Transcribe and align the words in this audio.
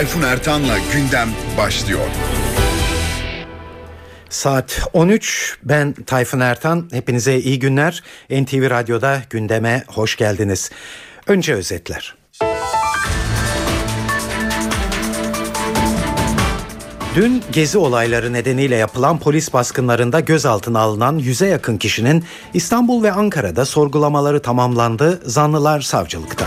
Tayfun 0.00 0.22
Ertan'la 0.22 0.78
gündem 0.92 1.28
başlıyor. 1.58 2.00
Saat 4.30 4.80
13 4.92 5.58
ben 5.62 5.92
Tayfun 5.92 6.40
Ertan 6.40 6.88
hepinize 6.92 7.38
iyi 7.38 7.58
günler 7.58 8.02
NTV 8.30 8.70
Radyo'da 8.70 9.22
gündeme 9.30 9.84
hoş 9.86 10.16
geldiniz. 10.16 10.70
Önce 11.26 11.54
özetler. 11.54 12.14
Dün 17.14 17.42
gezi 17.52 17.78
olayları 17.78 18.32
nedeniyle 18.32 18.76
yapılan 18.76 19.18
polis 19.18 19.52
baskınlarında 19.52 20.20
gözaltına 20.20 20.80
alınan 20.80 21.18
yüze 21.18 21.46
yakın 21.46 21.76
kişinin 21.76 22.24
İstanbul 22.54 23.02
ve 23.02 23.12
Ankara'da 23.12 23.64
sorgulamaları 23.64 24.42
tamamlandı, 24.42 25.20
zanlılar 25.24 25.80
savcılıkta. 25.80 26.46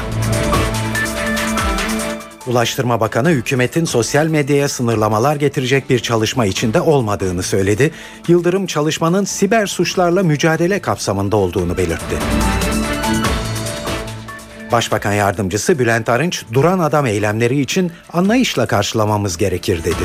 Ulaştırma 2.48 3.00
Bakanı 3.00 3.30
hükümetin 3.30 3.86
sosyal 3.86 4.28
medyaya 4.28 4.70
sınırlamalar 4.70 5.36
getirecek 5.36 5.90
bir 5.90 6.00
çalışma 6.00 6.46
içinde 6.46 6.82
olmadığını 6.82 7.44
söyledi. 7.44 7.92
Yıldırım 8.28 8.66
çalışmanın 8.66 9.24
siber 9.24 9.66
suçlarla 9.66 10.24
mücadele 10.24 10.80
kapsamında 10.80 11.38
olduğunu 11.38 11.78
belirtti. 11.78 12.18
Başbakan 14.72 15.14
yardımcısı 15.14 15.80
Bülent 15.80 16.10
Arınç 16.10 16.46
duran 16.54 16.80
adam 16.80 17.06
eylemleri 17.06 17.60
için 17.60 17.92
anlayışla 18.14 18.66
karşılamamız 18.66 19.38
gerekir 19.38 19.84
dedi. 19.84 20.04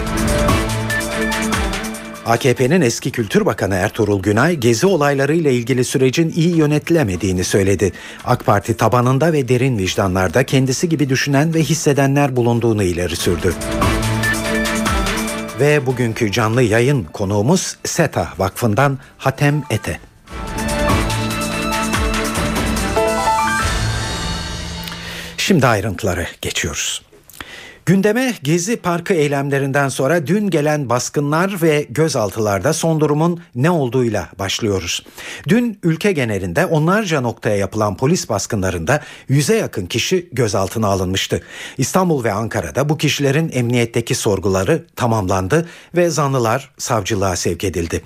AKP'nin 2.29 2.81
eski 2.81 3.11
Kültür 3.11 3.47
Bakanı 3.47 3.75
Ertuğrul 3.75 4.23
Günay 4.23 4.57
gezi 4.57 4.87
olayları 4.87 5.35
ile 5.35 5.53
ilgili 5.53 5.85
sürecin 5.85 6.33
iyi 6.37 6.57
yönetilemediğini 6.57 7.45
söyledi. 7.45 7.93
AK 8.25 8.47
Parti 8.47 8.77
tabanında 8.77 9.33
ve 9.33 9.49
derin 9.49 9.79
vicdanlarda 9.79 10.45
kendisi 10.45 10.89
gibi 10.89 11.09
düşünen 11.09 11.55
ve 11.55 11.63
hissedenler 11.63 12.37
bulunduğunu 12.37 12.83
ileri 12.83 13.17
sürdü. 13.17 13.55
Ve 15.61 15.87
bugünkü 15.87 16.33
canlı 16.33 16.63
yayın 16.63 17.05
konuğumuz 17.05 17.77
SETA 17.85 18.29
Vakfı'ndan 18.39 18.99
Hatem 19.19 19.63
Ete. 19.71 20.01
Şimdi 25.37 25.67
ayrıntıları 25.67 26.27
geçiyoruz. 26.43 27.08
Gündeme 27.89 28.35
Gezi 28.43 28.77
Parkı 28.77 29.15
eylemlerinden 29.15 29.89
sonra 29.89 30.27
dün 30.27 30.51
gelen 30.51 30.89
baskınlar 30.89 31.63
ve 31.63 31.87
gözaltılarda 31.91 32.73
son 32.73 33.01
durumun 33.01 33.41
ne 33.55 33.71
olduğuyla 33.71 34.29
başlıyoruz. 34.39 35.05
Dün 35.49 35.79
ülke 35.83 36.13
genelinde 36.13 36.67
onlarca 36.67 37.21
noktaya 37.21 37.57
yapılan 37.57 37.97
polis 37.97 38.29
baskınlarında 38.29 39.01
yüze 39.29 39.57
yakın 39.57 39.87
kişi 39.87 40.29
gözaltına 40.33 40.87
alınmıştı. 40.87 41.43
İstanbul 41.79 42.25
ve 42.25 42.33
Ankara'da 42.33 42.89
bu 42.89 42.99
kişilerin 42.99 43.51
emniyetteki 43.53 44.15
sorguları 44.15 44.87
tamamlandı 44.97 45.69
ve 45.97 46.11
zanlılar 46.11 46.71
savcılığa 46.79 47.37
sevk 47.37 47.65
edildi. 47.65 48.03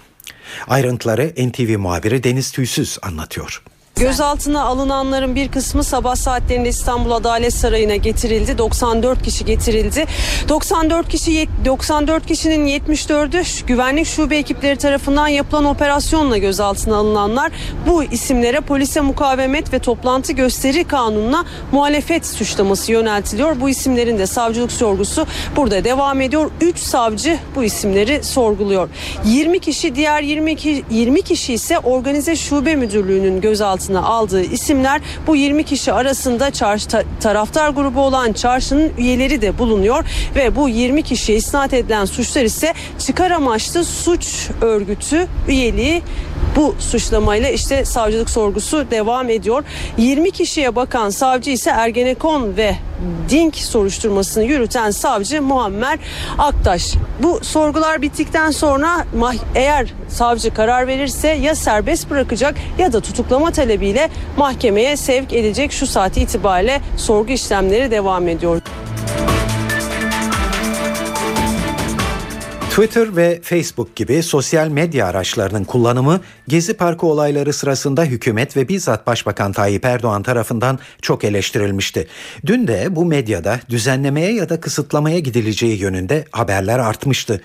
Ayrıntıları 0.69 1.33
NTV 1.49 1.79
muhabiri 1.79 2.25
Deniz 2.25 2.51
Tüysüz 2.51 2.99
anlatıyor. 3.03 3.63
Gözaltına 3.97 4.65
alınanların 4.65 5.35
bir 5.35 5.49
kısmı 5.49 5.85
sabah 5.85 6.17
saatlerinde 6.17 6.69
İstanbul 6.69 7.11
Adalet 7.11 7.55
Sarayı'na 7.55 7.97
getirildi. 7.97 8.59
94 8.59 9.23
kişi 9.23 9.45
getirildi. 9.45 10.05
94 10.49 11.09
kişi 11.09 11.49
94 11.65 12.27
kişinin 12.27 12.67
74'ü 12.67 13.67
güvenlik 13.67 14.07
şube 14.07 14.37
ekipleri 14.37 14.77
tarafından 14.77 15.29
yapılan 15.29 15.65
operasyonla 15.65 16.39
gözaltına 16.39 16.97
alınanlar 16.97 17.53
bu 17.87 18.05
isimlere 18.05 18.61
polise 18.61 19.01
mukavemet 19.01 19.73
ve 19.73 19.79
toplantı 19.79 20.33
gösteri 20.33 20.85
kanununa 20.85 21.45
muhalefet 21.73 22.27
suçlaması 22.27 22.93
yöneltiliyor. 22.93 23.61
Bu 23.61 23.69
isimlerin 23.69 24.19
de 24.19 24.27
savcılık 24.27 24.73
sorgusu 24.73 25.27
burada 25.57 25.85
devam 25.85 26.21
ediyor. 26.21 26.51
3 26.61 26.79
savcı 26.79 27.39
bu 27.57 27.65
isimleri 27.65 28.25
sorguluyor. 28.25 28.89
20 29.25 29.61
kişi 29.61 29.95
diğer 29.95 30.23
22 30.23 30.85
20 30.91 31.23
kişi 31.23 31.55
ise 31.55 31.79
organize 31.79 32.37
şube 32.37 32.75
müdürlüğünün 32.75 33.41
gözaltına 33.41 33.82
altına 33.83 34.03
aldığı 34.03 34.43
isimler 34.43 35.01
bu 35.27 35.37
20 35.37 35.65
kişi 35.65 35.93
arasında 35.93 36.51
çarşı 36.51 36.89
taraftar 37.21 37.71
grubu 37.71 38.01
olan 38.01 38.33
çarşının 38.33 38.93
üyeleri 38.99 39.43
de 39.43 39.59
bulunuyor. 39.59 40.05
Ve 40.35 40.57
bu 40.57 40.69
20 40.69 41.03
kişiye 41.03 41.39
isnat 41.39 41.73
edilen 41.73 42.05
suçlar 42.05 42.45
ise 42.45 42.75
çıkar 42.99 43.31
amaçlı 43.31 43.85
suç 43.85 44.49
örgütü 44.61 45.27
üyeliği 45.49 46.03
bu 46.57 46.75
suçlamayla 46.79 47.49
işte 47.49 47.85
savcılık 47.85 48.31
sorgusu 48.31 48.91
devam 48.91 49.31
ediyor. 49.31 49.65
20 49.99 50.31
kişiye 50.31 50.77
bakan 50.77 51.11
savcı 51.11 51.51
ise 51.51 51.71
Ergenekon 51.71 52.57
ve 52.57 52.77
Dink 53.29 53.57
soruşturmasını 53.57 54.45
yürüten 54.45 54.91
savcı 54.91 55.43
Muammer 55.43 55.99
Aktaş. 56.39 56.95
Bu 57.23 57.41
sorgular 57.45 58.03
bittikten 58.03 58.51
sonra 58.51 59.07
eğer 59.55 59.95
savcı 60.09 60.55
karar 60.55 60.87
verirse 60.87 61.29
ya 61.29 61.55
serbest 61.55 62.11
bırakacak 62.11 62.55
ya 62.79 62.93
da 62.93 63.01
tutuklama 63.01 63.51
talebiyle 63.51 64.11
mahkemeye 64.37 64.97
sevk 64.97 65.33
edecek 65.33 65.73
şu 65.73 65.87
saat 65.87 66.17
itibariyle 66.17 66.81
sorgu 66.97 67.33
işlemleri 67.33 67.91
devam 67.91 68.29
ediyor. 68.29 68.63
Twitter 72.73 73.17
ve 73.17 73.41
Facebook 73.43 73.97
gibi 73.97 74.23
sosyal 74.23 74.69
medya 74.69 75.07
araçlarının 75.07 75.65
kullanımı 75.65 76.21
Gezi 76.49 76.75
Parkı 76.75 77.07
olayları 77.07 77.53
sırasında 77.53 78.05
hükümet 78.05 78.57
ve 78.57 78.69
bizzat 78.69 79.07
Başbakan 79.07 79.53
Tayyip 79.53 79.85
Erdoğan 79.85 80.23
tarafından 80.23 80.79
çok 81.03 81.25
eleştirilmişti. 81.25 82.09
Dün 82.47 82.67
de 82.67 82.97
bu 82.97 83.05
medyada 83.05 83.61
düzenlemeye 83.69 84.33
ya 84.33 84.49
da 84.49 84.61
kısıtlamaya 84.61 85.19
gidileceği 85.19 85.79
yönünde 85.79 86.25
haberler 86.31 86.79
artmıştı. 86.79 87.41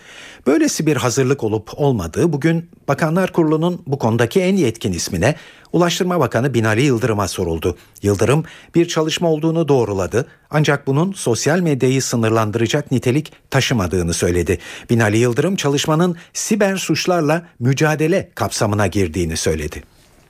Böylesi 0.47 0.85
bir 0.85 0.97
hazırlık 0.97 1.43
olup 1.43 1.69
olmadığı 1.75 2.33
bugün 2.33 2.69
Bakanlar 2.87 3.31
Kurulu'nun 3.31 3.81
bu 3.87 3.97
konudaki 3.97 4.41
en 4.41 4.55
yetkin 4.55 4.93
ismine 4.93 5.35
Ulaştırma 5.73 6.19
Bakanı 6.19 6.53
Binali 6.53 6.81
Yıldırım'a 6.81 7.27
soruldu. 7.27 7.77
Yıldırım 8.01 8.43
bir 8.75 8.87
çalışma 8.87 9.31
olduğunu 9.31 9.67
doğruladı 9.67 10.25
ancak 10.49 10.87
bunun 10.87 11.11
sosyal 11.11 11.59
medyayı 11.59 12.01
sınırlandıracak 12.01 12.91
nitelik 12.91 13.31
taşımadığını 13.49 14.13
söyledi. 14.13 14.57
Binali 14.89 15.17
Yıldırım 15.17 15.55
çalışmanın 15.55 16.15
siber 16.33 16.75
suçlarla 16.75 17.45
mücadele 17.59 18.29
kapsamına 18.35 18.87
girdiğini 18.87 19.37
söyledi. 19.37 19.83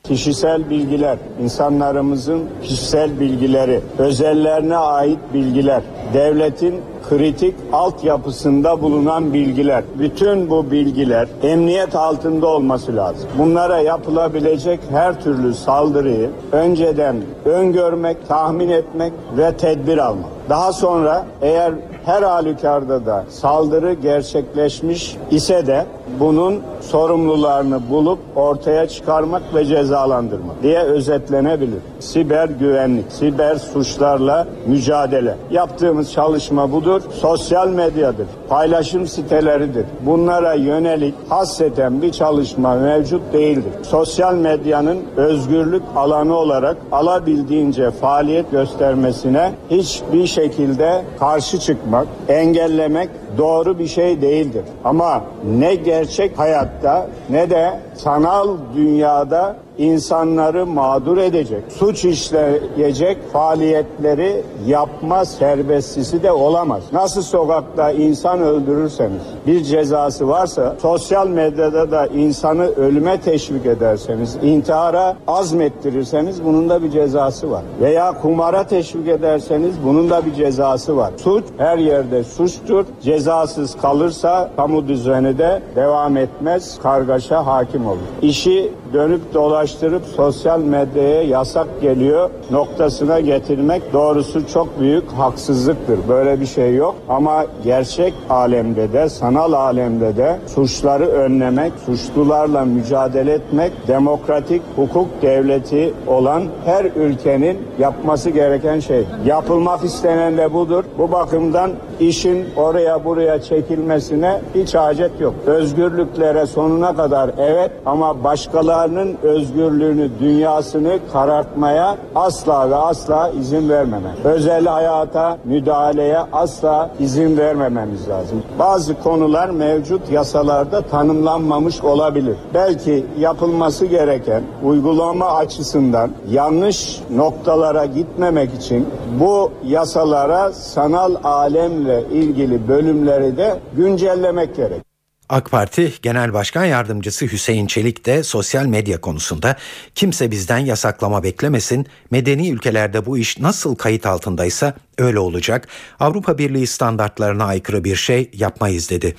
Kişisel 0.03 0.69
bilgiler, 0.69 1.17
insanlarımızın 1.44 2.49
kişisel 2.63 3.19
bilgileri, 3.19 3.81
özellerine 3.97 4.75
ait 4.75 5.19
bilgiler, 5.34 5.84
devletin 6.13 6.81
kritik 7.09 7.56
altyapısında 7.73 8.81
bulunan 8.81 9.34
bilgiler. 9.34 9.84
Bütün 10.00 10.50
bu 10.50 10.72
bilgiler 10.72 11.28
emniyet 11.44 11.95
altında 11.95 12.47
olması 12.47 12.95
lazım. 12.95 13.29
Bunlara 13.38 13.79
yapılabilecek 13.79 14.79
her 14.90 15.22
türlü 15.22 15.53
saldırıyı 15.53 16.29
önceden 16.51 17.16
öngörmek, 17.46 18.28
tahmin 18.28 18.69
etmek 18.69 19.13
ve 19.38 19.57
tedbir 19.57 19.97
almak. 19.97 20.29
Daha 20.50 20.73
sonra 20.73 21.25
eğer 21.41 21.73
her 22.06 22.23
halükarda 22.23 23.06
da 23.06 23.25
saldırı 23.29 23.94
gerçekleşmiş 23.94 25.17
ise 25.31 25.67
de 25.67 25.85
bunun 26.19 26.62
sorumlularını 26.81 27.90
bulup 27.90 28.19
ortaya 28.35 28.88
çıkarmak 28.88 29.41
ve 29.56 29.66
cezalandırmak 29.66 30.63
diye 30.63 30.79
özetlenebilir. 30.79 31.79
Siber 32.00 32.50
güvenlik, 32.50 33.12
siber 33.12 33.56
suçlarla 33.56 34.47
mücadele. 34.67 35.35
Yaptığımız 35.51 36.12
çalışma 36.12 36.72
budur. 36.72 37.01
Sosyal 37.22 37.69
medyadır, 37.69 38.28
paylaşım 38.50 39.07
siteleridir. 39.07 39.85
Bunlara 40.06 40.53
yönelik 40.53 41.13
hasreten 41.29 42.01
bir 42.01 42.12
çalışma 42.12 42.75
mevcut 42.75 43.34
değildir. 43.34 43.72
Sosyal 43.84 44.35
medyanın 44.35 44.97
özgürlük 45.17 45.84
alanı 45.96 46.35
olarak 46.35 46.78
alabildiğince 46.91 47.91
faaliyet 47.91 48.52
göstermesine 48.52 49.52
hiçbir 49.70 50.28
şekilde 50.28 51.02
karşı 51.20 51.59
çıkmak, 51.59 52.08
engellemek 52.28 53.09
doğru 53.37 53.79
bir 53.79 53.87
şey 53.87 54.22
değildir. 54.22 54.64
Ama 54.84 55.22
ne 55.59 55.76
gerçek 55.97 56.40
hayatta 56.40 57.08
ne 57.29 57.49
de 57.49 57.79
sanal 57.96 58.58
dünyada 58.76 59.55
insanları 59.78 60.66
mağdur 60.66 61.18
edecek, 61.18 61.64
suç 61.70 62.06
işleyecek 62.06 63.18
faaliyetleri 63.34 64.44
yapma 64.68 65.26
serbestisi 65.26 66.24
de 66.24 66.32
olamaz. 66.32 66.84
Nasıl 66.94 67.22
sokakta 67.22 67.91
insan 67.91 68.41
öldürürseniz 68.41 69.22
bir 69.47 69.64
cezası 69.64 70.28
varsa 70.28 70.76
sosyal 70.82 71.28
medyada 71.28 71.91
da 71.91 72.08
insanı 72.08 72.66
ölüme 72.66 73.22
teşvik 73.22 73.66
ederseniz, 73.66 74.38
intihara 74.44 75.18
azmettirirseniz 75.28 76.44
bunun 76.46 76.70
da 76.70 76.84
bir 76.84 76.91
cezası 76.91 77.52
var. 77.52 77.64
Veya 77.82 78.22
kumara 78.22 78.64
teşvik 78.64 79.08
ederseniz 79.08 79.76
bunun 79.85 80.09
da 80.09 80.26
bir 80.26 80.34
cezası 80.34 80.97
var. 80.97 81.12
Suç 81.18 81.44
her 81.58 81.78
yerde 81.78 82.23
suçtur. 82.23 82.85
Cezasız 83.02 83.78
kalırsa 83.78 84.52
kamu 84.56 84.88
düzeni 84.88 85.38
de 85.38 85.62
devam 85.76 86.18
etmez, 86.18 86.80
kargaşa 86.84 87.46
hakim 87.46 87.88
olur. 87.88 87.97
İşi 88.22 88.72
dönüp 88.94 89.34
dolaştırıp 89.67 90.05
sosyal 90.16 90.59
medyaya 90.59 91.22
yasak 91.22 91.81
geliyor 91.81 92.29
noktasına 92.52 93.19
getirmek 93.19 93.93
doğrusu 93.93 94.47
çok 94.47 94.79
büyük 94.79 95.11
haksızlıktır. 95.11 95.99
Böyle 96.09 96.41
bir 96.41 96.46
şey 96.46 96.75
yok 96.75 96.96
ama 97.09 97.46
gerçek 97.64 98.14
alemde 98.29 98.93
de 98.93 99.09
sanal 99.09 99.53
alemde 99.53 100.17
de 100.17 100.40
suçları 100.47 101.05
önlemek, 101.05 101.73
suçlularla 101.85 102.66
mücadele 102.66 103.34
etmek 103.34 103.87
demokratik 103.87 104.61
hukuk 104.75 105.08
devleti 105.22 105.93
olan 106.08 106.43
her 106.66 106.85
ülkenin 106.85 107.58
yapması 107.79 108.29
gereken 108.29 108.79
şey. 108.79 109.03
Yapılmak 109.25 109.84
istenen 109.84 110.37
de 110.37 110.53
budur. 110.53 110.84
Bu 110.97 111.11
bakımdan 111.11 111.72
işin 111.99 112.46
oraya 112.55 113.05
buraya 113.05 113.41
çekilmesine 113.41 114.41
hiç 114.55 114.75
hacet 114.75 115.20
yok. 115.20 115.34
Özgürlüklere 115.46 116.46
sonuna 116.46 116.96
kadar 116.96 117.31
evet 117.37 117.72
ama 117.85 118.23
başkalarının 118.23 119.17
özgürlüğünü, 119.58 120.09
dünyasını 120.20 121.00
karartmaya 121.14 121.98
asla 122.16 122.70
ve 122.70 122.76
asla 122.76 123.30
izin 123.30 123.70
vermemek. 123.70 124.12
Özel 124.24 124.66
hayata 124.66 125.38
müdahaleye 125.46 126.20
asla 126.34 126.90
izin 127.00 127.38
vermememiz 127.38 128.09
lazım. 128.09 128.44
Bazı 128.59 129.04
konular 129.04 129.50
mevcut 129.50 130.12
yasalarda 130.12 130.82
tanımlanmamış 130.82 131.82
olabilir. 131.82 132.38
Belki 132.54 133.06
yapılması 133.20 133.86
gereken 133.86 134.44
uygulama 134.64 135.26
açısından 135.26 136.12
yanlış 136.32 137.02
noktalara 137.16 137.86
gitmemek 137.86 138.54
için 138.54 138.88
bu 139.20 139.52
yasalara 139.66 140.54
sanal 140.54 141.16
alemle 141.24 142.04
ilgili 142.12 142.68
bölümleri 142.68 143.38
de 143.38 143.59
güncellemek 143.76 144.56
gerek. 144.56 144.86
AK 145.29 145.52
Parti 145.52 145.94
Genel 146.02 146.34
Başkan 146.34 146.66
Yardımcısı 146.66 147.26
Hüseyin 147.26 147.68
Çelik 147.68 148.06
de 148.06 148.24
sosyal 148.24 148.66
medya 148.66 149.02
konusunda 149.02 149.56
kimse 149.96 150.32
bizden 150.32 150.58
yasaklama 150.58 151.24
beklemesin. 151.24 151.88
Medeni 152.12 152.50
ülkelerde 152.50 153.06
bu 153.06 153.18
iş 153.18 153.40
nasıl 153.40 153.76
kayıt 153.76 154.06
altındaysa 154.06 154.74
öyle 154.97 155.20
olacak. 155.20 155.68
Avrupa 156.00 156.38
Birliği 156.38 156.68
standartlarına 156.68 157.46
aykırı 157.46 157.84
bir 157.84 157.96
şey 157.96 158.29
yapmayız 158.34 158.90
dedi. 158.90 159.16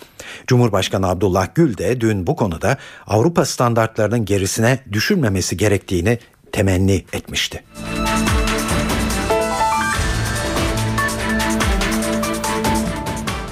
Cumhurbaşkanı 0.47 1.09
Abdullah 1.09 1.49
Gül 1.55 1.79
de 1.79 2.01
dün 2.01 2.27
bu 2.27 2.37
konuda 2.37 2.77
Avrupa 3.07 3.45
standartlarının 3.45 4.25
gerisine 4.25 4.79
düşülmemesi 4.93 5.57
gerektiğini 5.57 6.19
temenni 6.53 7.05
etmişti. 7.13 7.63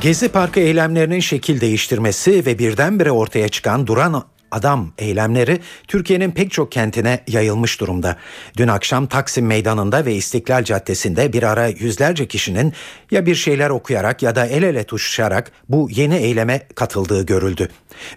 Gezi 0.00 0.28
Parkı 0.28 0.60
eylemlerinin 0.60 1.20
şekil 1.20 1.60
değiştirmesi 1.60 2.46
ve 2.46 2.58
birdenbire 2.58 3.10
ortaya 3.10 3.48
çıkan 3.48 3.86
duran 3.86 4.12
adam 4.50 4.92
eylemleri 4.98 5.60
Türkiye'nin 5.88 6.30
pek 6.30 6.50
çok 6.50 6.72
kentine 6.72 7.20
yayılmış 7.28 7.80
durumda. 7.80 8.16
Dün 8.56 8.68
akşam 8.68 9.06
Taksim 9.06 9.46
Meydanı'nda 9.46 10.04
ve 10.04 10.14
İstiklal 10.14 10.64
Caddesi'nde 10.64 11.32
bir 11.32 11.42
ara 11.42 11.66
yüzlerce 11.66 12.26
kişinin 12.26 12.72
ya 13.10 13.26
bir 13.26 13.34
şeyler 13.34 13.70
okuyarak 13.70 14.22
ya 14.22 14.36
da 14.36 14.46
el 14.46 14.62
ele 14.62 14.84
tutuşarak 14.84 15.52
bu 15.68 15.88
yeni 15.90 16.16
eyleme 16.16 16.60
katıldığı 16.74 17.26
görüldü. 17.26 17.68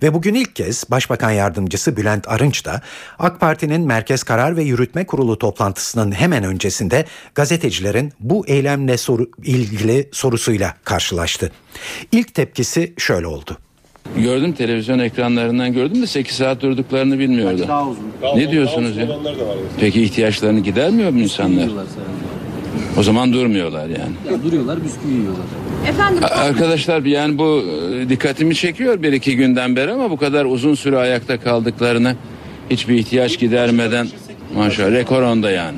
Ve 0.03 0.13
bugün 0.13 0.33
ilk 0.33 0.55
kez 0.55 0.83
Başbakan 0.91 1.31
Yardımcısı 1.31 1.97
Bülent 1.97 2.27
Arınç 2.27 2.65
da 2.65 2.81
AK 3.19 3.39
Parti'nin 3.39 3.81
Merkez 3.81 4.23
Karar 4.23 4.57
ve 4.57 4.63
Yürütme 4.63 5.05
Kurulu 5.05 5.37
toplantısının 5.37 6.11
hemen 6.11 6.43
öncesinde 6.43 7.05
gazetecilerin 7.35 8.13
bu 8.19 8.47
eylemle 8.47 8.97
soru, 8.97 9.31
ilgili 9.43 10.09
sorusuyla 10.11 10.73
karşılaştı. 10.83 11.51
İlk 12.11 12.33
tepkisi 12.33 12.93
şöyle 12.97 13.27
oldu. 13.27 13.57
Gördüm 14.17 14.53
televizyon 14.53 14.99
ekranlarından 14.99 15.73
gördüm 15.73 16.01
de 16.01 16.07
8 16.07 16.35
saat 16.35 16.61
durduklarını 16.61 17.19
bilmiyordu. 17.19 17.65
Daha 17.67 17.87
uzun. 17.87 18.03
Ne 18.35 18.51
diyorsunuz 18.51 18.97
ya? 18.97 19.07
Peki 19.79 20.01
ihtiyaçlarını 20.03 20.59
gidermiyor 20.59 21.09
mu 21.11 21.19
insanlar? 21.19 21.69
O 22.97 23.03
zaman 23.03 23.33
durmuyorlar 23.33 23.85
yani. 23.85 24.11
Ya 24.31 24.43
duruyorlar 24.43 24.83
bisküvi 24.83 25.11
yiyorlar. 25.13 25.45
Efendim 25.89 26.23
Arkadaşlar 26.31 27.03
yani 27.03 27.37
bu 27.37 27.63
e, 27.95 28.09
dikkatimi 28.09 28.55
çekiyor 28.55 29.03
bir 29.03 29.13
iki 29.13 29.35
günden 29.35 29.75
beri 29.75 29.91
ama 29.91 30.11
bu 30.11 30.17
kadar 30.17 30.45
uzun 30.45 30.75
süre 30.75 30.97
ayakta 30.97 31.39
kaldıklarını 31.39 32.15
hiçbir 32.69 32.95
ihtiyaç 32.95 33.39
gidermeden 33.39 34.07
maşallah 34.55 34.91
rekor 34.91 35.21
onda 35.21 35.51
yani. 35.51 35.77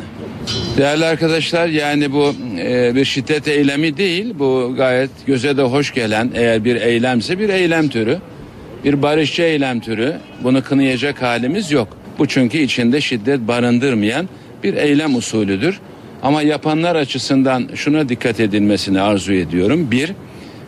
Değerli 0.77 1.05
arkadaşlar 1.05 1.67
yani 1.67 2.11
bu 2.11 2.35
e, 2.59 2.95
bir 2.95 3.05
şiddet 3.05 3.47
eylemi 3.47 3.97
değil 3.97 4.33
bu 4.39 4.73
gayet 4.77 5.09
göze 5.27 5.57
de 5.57 5.61
hoş 5.61 5.93
gelen 5.93 6.31
eğer 6.35 6.65
bir 6.65 6.75
eylemse 6.75 7.39
bir 7.39 7.49
eylem 7.49 7.89
türü 7.89 8.17
bir 8.83 9.01
barışçı 9.01 9.41
eylem 9.41 9.79
türü 9.79 10.15
bunu 10.43 10.63
kınayacak 10.63 11.21
halimiz 11.21 11.71
yok. 11.71 11.97
Bu 12.19 12.27
çünkü 12.27 12.57
içinde 12.57 13.01
şiddet 13.01 13.39
barındırmayan 13.39 14.29
bir 14.63 14.73
eylem 14.73 15.15
usulüdür. 15.15 15.79
Ama 16.23 16.41
yapanlar 16.41 16.95
açısından 16.95 17.69
şuna 17.75 18.09
dikkat 18.09 18.39
edilmesini 18.39 19.01
arzu 19.01 19.33
ediyorum. 19.33 19.91
Bir, 19.91 20.13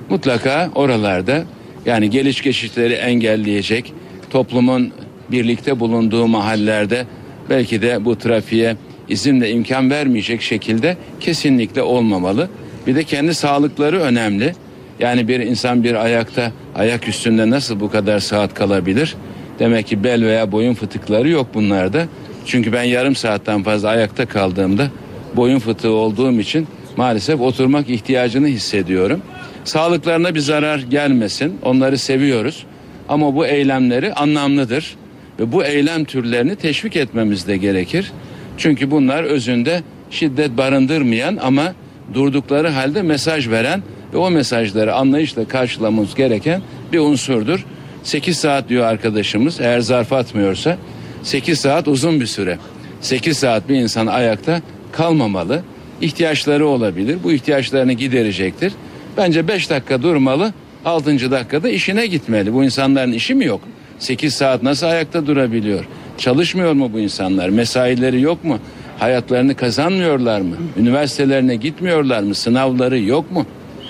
mutlaka 0.09 0.69
oralarda 0.75 1.43
yani 1.85 2.09
geliş 2.09 2.41
geçişleri 2.41 2.93
engelleyecek 2.93 3.93
toplumun 4.29 4.91
birlikte 5.31 5.79
bulunduğu 5.79 6.27
mahallelerde 6.27 7.05
belki 7.49 7.81
de 7.81 8.05
bu 8.05 8.17
trafiğe 8.17 8.75
izinle 9.09 9.51
imkan 9.51 9.89
vermeyecek 9.89 10.41
şekilde 10.41 10.97
kesinlikle 11.19 11.81
olmamalı. 11.81 12.49
Bir 12.87 12.95
de 12.95 13.03
kendi 13.03 13.33
sağlıkları 13.33 13.99
önemli. 13.99 14.53
Yani 14.99 15.27
bir 15.27 15.39
insan 15.39 15.83
bir 15.83 15.95
ayakta 15.95 16.51
ayak 16.75 17.07
üstünde 17.07 17.49
nasıl 17.49 17.79
bu 17.79 17.91
kadar 17.91 18.19
saat 18.19 18.53
kalabilir? 18.53 19.15
Demek 19.59 19.87
ki 19.87 20.03
bel 20.03 20.25
veya 20.25 20.51
boyun 20.51 20.73
fıtıkları 20.73 21.29
yok 21.29 21.47
bunlarda. 21.53 22.05
Çünkü 22.45 22.73
ben 22.73 22.83
yarım 22.83 23.15
saatten 23.15 23.63
fazla 23.63 23.89
ayakta 23.89 24.25
kaldığımda 24.25 24.87
boyun 25.35 25.59
fıtığı 25.59 25.91
olduğum 25.91 26.39
için 26.39 26.67
maalesef 26.97 27.41
oturmak 27.41 27.89
ihtiyacını 27.89 28.47
hissediyorum. 28.47 29.21
Sağlıklarına 29.63 30.35
bir 30.35 30.39
zarar 30.39 30.79
gelmesin. 30.79 31.57
Onları 31.63 31.97
seviyoruz. 31.97 32.65
Ama 33.09 33.35
bu 33.35 33.45
eylemleri 33.45 34.13
anlamlıdır. 34.13 34.95
Ve 35.39 35.51
bu 35.51 35.63
eylem 35.63 36.05
türlerini 36.05 36.55
teşvik 36.55 36.95
etmemiz 36.95 37.47
de 37.47 37.57
gerekir. 37.57 38.11
Çünkü 38.57 38.91
bunlar 38.91 39.23
özünde 39.23 39.83
şiddet 40.09 40.57
barındırmayan 40.57 41.37
ama 41.41 41.73
durdukları 42.13 42.69
halde 42.69 43.01
mesaj 43.01 43.49
veren 43.49 43.83
ve 44.13 44.17
o 44.17 44.31
mesajları 44.31 44.95
anlayışla 44.95 45.47
karşılamamız 45.47 46.15
gereken 46.15 46.61
bir 46.93 46.99
unsurdur. 46.99 47.65
8 48.03 48.37
saat 48.37 48.69
diyor 48.69 48.85
arkadaşımız 48.85 49.61
eğer 49.61 49.79
zarf 49.79 50.13
atmıyorsa 50.13 50.77
8 51.23 51.59
saat 51.59 51.87
uzun 51.87 52.21
bir 52.21 52.25
süre. 52.25 52.57
8 53.01 53.37
saat 53.37 53.69
bir 53.69 53.75
insan 53.75 54.07
ayakta 54.07 54.61
kalmamalı. 54.91 55.61
İhtiyaçları 56.01 56.67
olabilir. 56.67 57.17
Bu 57.23 57.31
ihtiyaçlarını 57.31 57.93
giderecektir. 57.93 58.73
Bence 59.17 59.47
5 59.47 59.69
dakika 59.69 60.01
durmalı. 60.01 60.53
6. 60.85 61.31
dakikada 61.31 61.69
işine 61.69 62.07
gitmeli. 62.07 62.53
Bu 62.53 62.63
insanların 62.63 63.11
işi 63.11 63.35
mi 63.35 63.45
yok? 63.45 63.61
8 63.99 64.33
saat 64.33 64.63
nasıl 64.63 64.87
ayakta 64.87 65.27
durabiliyor? 65.27 65.85
Çalışmıyor 66.17 66.73
mu 66.73 66.89
bu 66.93 66.99
insanlar? 66.99 67.49
Mesaileri 67.49 68.21
yok 68.21 68.43
mu? 68.43 68.59
Hayatlarını 68.99 69.55
kazanmıyorlar 69.55 70.41
mı? 70.41 70.55
Üniversitelerine 70.77 71.55
gitmiyorlar 71.55 72.23
mı? 72.23 72.35
Sınavları 72.35 72.99
yok 72.99 73.31
mu? 73.31 73.45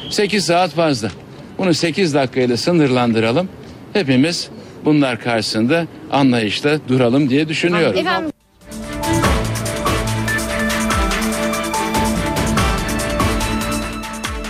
8 0.09 0.45
saat 0.45 0.71
fazla. 0.71 1.09
Bunu 1.57 1.73
8 1.73 2.13
dakikayla 2.13 2.57
sınırlandıralım. 2.57 3.49
Hepimiz 3.93 4.49
bunlar 4.85 5.19
karşısında 5.19 5.87
anlayışla 6.11 6.79
duralım 6.87 7.29
diye 7.29 7.49
düşünüyorum. 7.49 7.97
efendim 7.97 8.32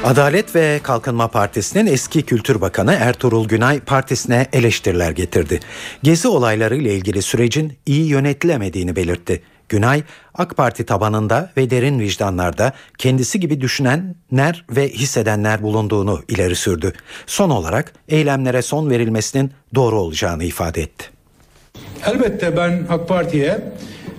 Adalet 0.04 0.56
ve 0.56 0.80
Kalkınma 0.84 1.28
Partisi'nin 1.28 1.86
eski 1.86 2.22
Kültür 2.22 2.62
Bakanı 2.62 2.94
Ertuğrul 2.94 3.48
Günay 3.48 3.80
partisine 3.80 4.48
eleştiriler 4.54 5.12
getirdi. 5.12 5.60
Gezi 6.04 6.28
olayları 6.28 6.76
ile 6.76 6.96
ilgili 6.96 7.22
sürecin 7.22 7.74
iyi 7.86 8.08
yönetilemediğini 8.08 8.96
belirtti. 8.96 9.42
Günay, 9.70 10.04
AK 10.34 10.58
Parti 10.58 10.86
tabanında 10.86 11.52
ve 11.58 11.70
derin 11.70 12.00
vicdanlarda 12.00 12.74
kendisi 12.98 13.40
gibi 13.40 13.62
düşünenler 13.62 14.66
ve 14.70 14.90
hissedenler 14.90 15.64
bulunduğunu 15.64 16.22
ileri 16.28 16.56
sürdü. 16.56 16.94
Son 17.26 17.50
olarak 17.50 17.94
eylemlere 18.10 18.62
son 18.62 18.90
verilmesinin 18.90 19.52
doğru 19.76 20.00
olacağını 20.00 20.44
ifade 20.44 20.82
etti. 20.82 21.06
Elbette 22.06 22.58
ben 22.58 22.86
AK 22.90 23.08
Parti'ye 23.08 23.62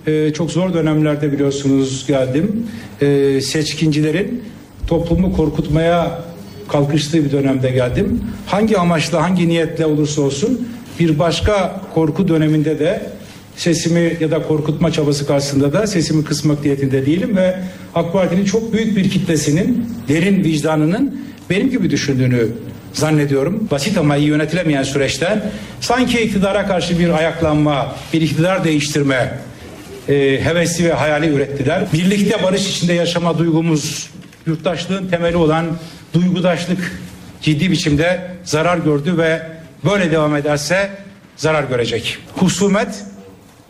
e, 0.07 0.33
çok 0.33 0.51
zor 0.51 0.73
dönemlerde 0.73 1.31
biliyorsunuz 1.31 2.07
geldim. 2.07 2.67
E, 3.01 3.41
seçkincilerin 3.41 4.55
toplumu 4.87 5.33
korkutmaya 5.33 6.21
kalkıştığı 6.67 7.25
bir 7.25 7.31
dönemde 7.31 7.69
geldim. 7.69 8.21
Hangi 8.45 8.77
amaçla, 8.77 9.23
hangi 9.23 9.47
niyetle 9.47 9.85
olursa 9.85 10.21
olsun 10.21 10.67
bir 10.99 11.19
başka 11.19 11.81
korku 11.93 12.27
döneminde 12.27 12.79
de 12.79 13.09
sesimi 13.55 14.17
ya 14.19 14.31
da 14.31 14.43
korkutma 14.43 14.91
çabası 14.91 15.27
karşısında 15.27 15.73
da 15.73 15.87
sesimi 15.87 16.23
kısmak 16.23 16.65
niyetinde 16.65 17.05
değilim 17.05 17.37
ve 17.37 17.59
AK 17.95 18.13
Parti'nin 18.13 18.45
çok 18.45 18.73
büyük 18.73 18.97
bir 18.97 19.09
kitlesinin 19.09 19.89
derin 20.07 20.43
vicdanının 20.43 21.21
benim 21.49 21.69
gibi 21.69 21.89
düşündüğünü 21.89 22.47
zannediyorum. 22.93 23.67
Basit 23.71 23.97
ama 23.97 24.15
iyi 24.15 24.27
yönetilemeyen 24.27 24.83
süreçte 24.83 25.43
sanki 25.81 26.21
iktidara 26.21 26.67
karşı 26.67 26.99
bir 26.99 27.09
ayaklanma, 27.09 27.95
bir 28.13 28.21
iktidar 28.21 28.63
değiştirme 28.63 29.39
e, 30.09 30.13
hevesi 30.43 30.85
ve 30.85 30.93
hayali 30.93 31.27
ürettiler. 31.27 31.83
Birlikte 31.93 32.43
barış 32.43 32.69
içinde 32.69 32.93
yaşama 32.93 33.37
duygumuz, 33.37 34.09
yurttaşlığın 34.47 35.07
temeli 35.07 35.37
olan 35.37 35.65
duygudaşlık 36.13 37.01
ciddi 37.41 37.71
biçimde 37.71 38.31
zarar 38.43 38.77
gördü 38.77 39.17
ve 39.17 39.41
böyle 39.85 40.11
devam 40.11 40.35
ederse 40.35 40.89
zarar 41.37 41.63
görecek. 41.63 42.17
Husumet, 42.35 43.03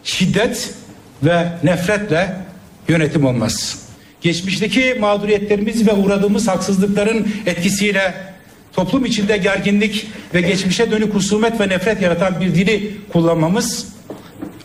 şiddet 0.03 0.74
ve 1.24 1.48
nefretle 1.63 2.36
yönetim 2.88 3.25
olmaz. 3.25 3.86
Geçmişteki 4.22 4.98
mağduriyetlerimiz 5.00 5.88
ve 5.88 5.94
uğradığımız 5.94 6.48
haksızlıkların 6.48 7.27
etkisiyle 7.46 8.13
toplum 8.74 9.05
içinde 9.05 9.38
gerginlik 9.38 10.08
ve 10.34 10.41
geçmişe 10.41 10.91
dönük 10.91 11.13
husumet 11.13 11.60
ve 11.60 11.70
nefret 11.70 12.01
yaratan 12.01 12.41
bir 12.41 12.55
dili 12.55 12.98
kullanmamız 13.13 13.88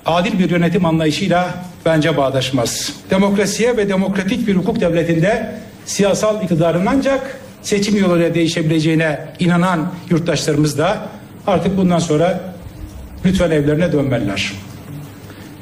adil 0.07 0.39
bir 0.39 0.51
yönetim 0.51 0.85
anlayışıyla 0.85 1.65
bence 1.85 2.17
bağdaşmaz. 2.17 2.93
Demokrasiye 3.11 3.77
ve 3.77 3.89
demokratik 3.89 4.47
bir 4.47 4.57
hukuk 4.57 4.81
devletinde 4.81 5.55
siyasal 5.87 6.43
iktidarın 6.43 6.87
ancak 6.87 7.41
seçim 7.63 7.97
yoluyla 7.97 8.35
değişebileceğine 8.35 9.21
inanan 9.39 9.93
yurttaşlarımız 10.11 10.79
da 10.79 10.99
artık 11.47 11.77
bundan 11.77 11.99
sonra 11.99 12.41
lütfen 13.25 13.51
evlerine 13.51 13.93
dönmeliler. 13.93 14.53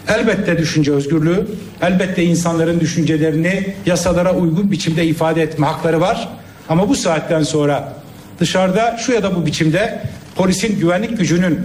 Elbette 0.09 0.59
düşünce 0.59 0.93
özgürlüğü, 0.93 1.47
elbette 1.83 2.25
insanların 2.25 2.81
düşüncelerini 2.81 3.75
yasalara 3.87 4.35
uygun 4.35 4.71
biçimde 4.71 5.05
ifade 5.05 5.43
etme 5.43 5.67
hakları 5.67 6.01
var. 6.01 6.29
Ama 6.69 6.89
bu 6.89 6.95
saatten 6.97 7.43
sonra 7.43 7.93
dışarıda 8.41 8.97
şu 9.01 9.13
ya 9.13 9.23
da 9.23 9.37
bu 9.37 9.47
biçimde 9.47 10.03
polisin 10.37 10.81
güvenlik 10.81 11.19
gücünün 11.19 11.61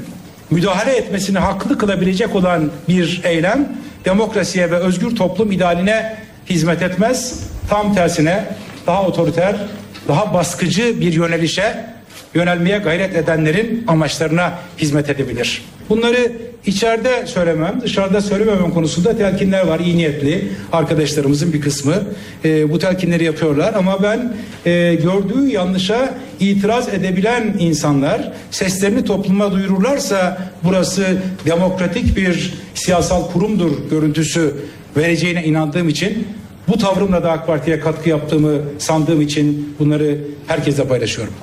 müdahale 0.51 0.97
etmesini 0.97 1.39
haklı 1.39 1.77
kılabilecek 1.77 2.35
olan 2.35 2.71
bir 2.89 3.21
eylem 3.23 3.67
demokrasiye 4.05 4.71
ve 4.71 4.75
özgür 4.75 5.15
toplum 5.15 5.51
idealine 5.51 6.15
hizmet 6.49 6.81
etmez. 6.81 7.39
Tam 7.69 7.95
tersine 7.95 8.45
daha 8.87 9.03
otoriter, 9.03 9.55
daha 10.07 10.33
baskıcı 10.33 11.01
bir 11.01 11.13
yönelişe 11.13 11.85
yönelmeye 12.33 12.77
gayret 12.77 13.15
edenlerin 13.15 13.83
amaçlarına 13.87 14.53
hizmet 14.77 15.09
edebilir. 15.09 15.61
Bunları 15.89 16.31
içeride 16.65 17.27
söylemem, 17.27 17.81
dışarıda 17.81 18.21
söylememem 18.21 18.71
konusunda 18.71 19.17
telkinler 19.17 19.67
var. 19.67 19.79
İyi 19.79 19.97
niyetli 19.97 20.47
arkadaşlarımızın 20.71 21.53
bir 21.53 21.61
kısmı 21.61 21.95
e, 22.45 22.69
bu 22.69 22.79
telkinleri 22.79 23.23
yapıyorlar. 23.23 23.73
Ama 23.73 24.03
ben 24.03 24.33
e, 24.65 24.95
gördüğü 24.95 25.47
yanlışa 25.47 26.13
itiraz 26.39 26.89
edebilen 26.89 27.55
insanlar 27.59 28.31
seslerini 28.51 29.05
topluma 29.05 29.51
duyururlarsa 29.51 30.37
burası 30.63 31.17
demokratik 31.45 32.17
bir 32.17 32.53
siyasal 32.75 33.31
kurumdur 33.31 33.71
görüntüsü 33.89 34.53
vereceğine 34.97 35.43
inandığım 35.43 35.89
için 35.89 36.27
bu 36.67 36.77
tavrımla 36.77 37.23
da 37.23 37.31
AK 37.31 37.47
Parti'ye 37.47 37.79
katkı 37.79 38.09
yaptığımı 38.09 38.61
sandığım 38.79 39.21
için 39.21 39.75
bunları 39.79 40.17
herkesle 40.47 40.87
paylaşıyorum. 40.87 41.33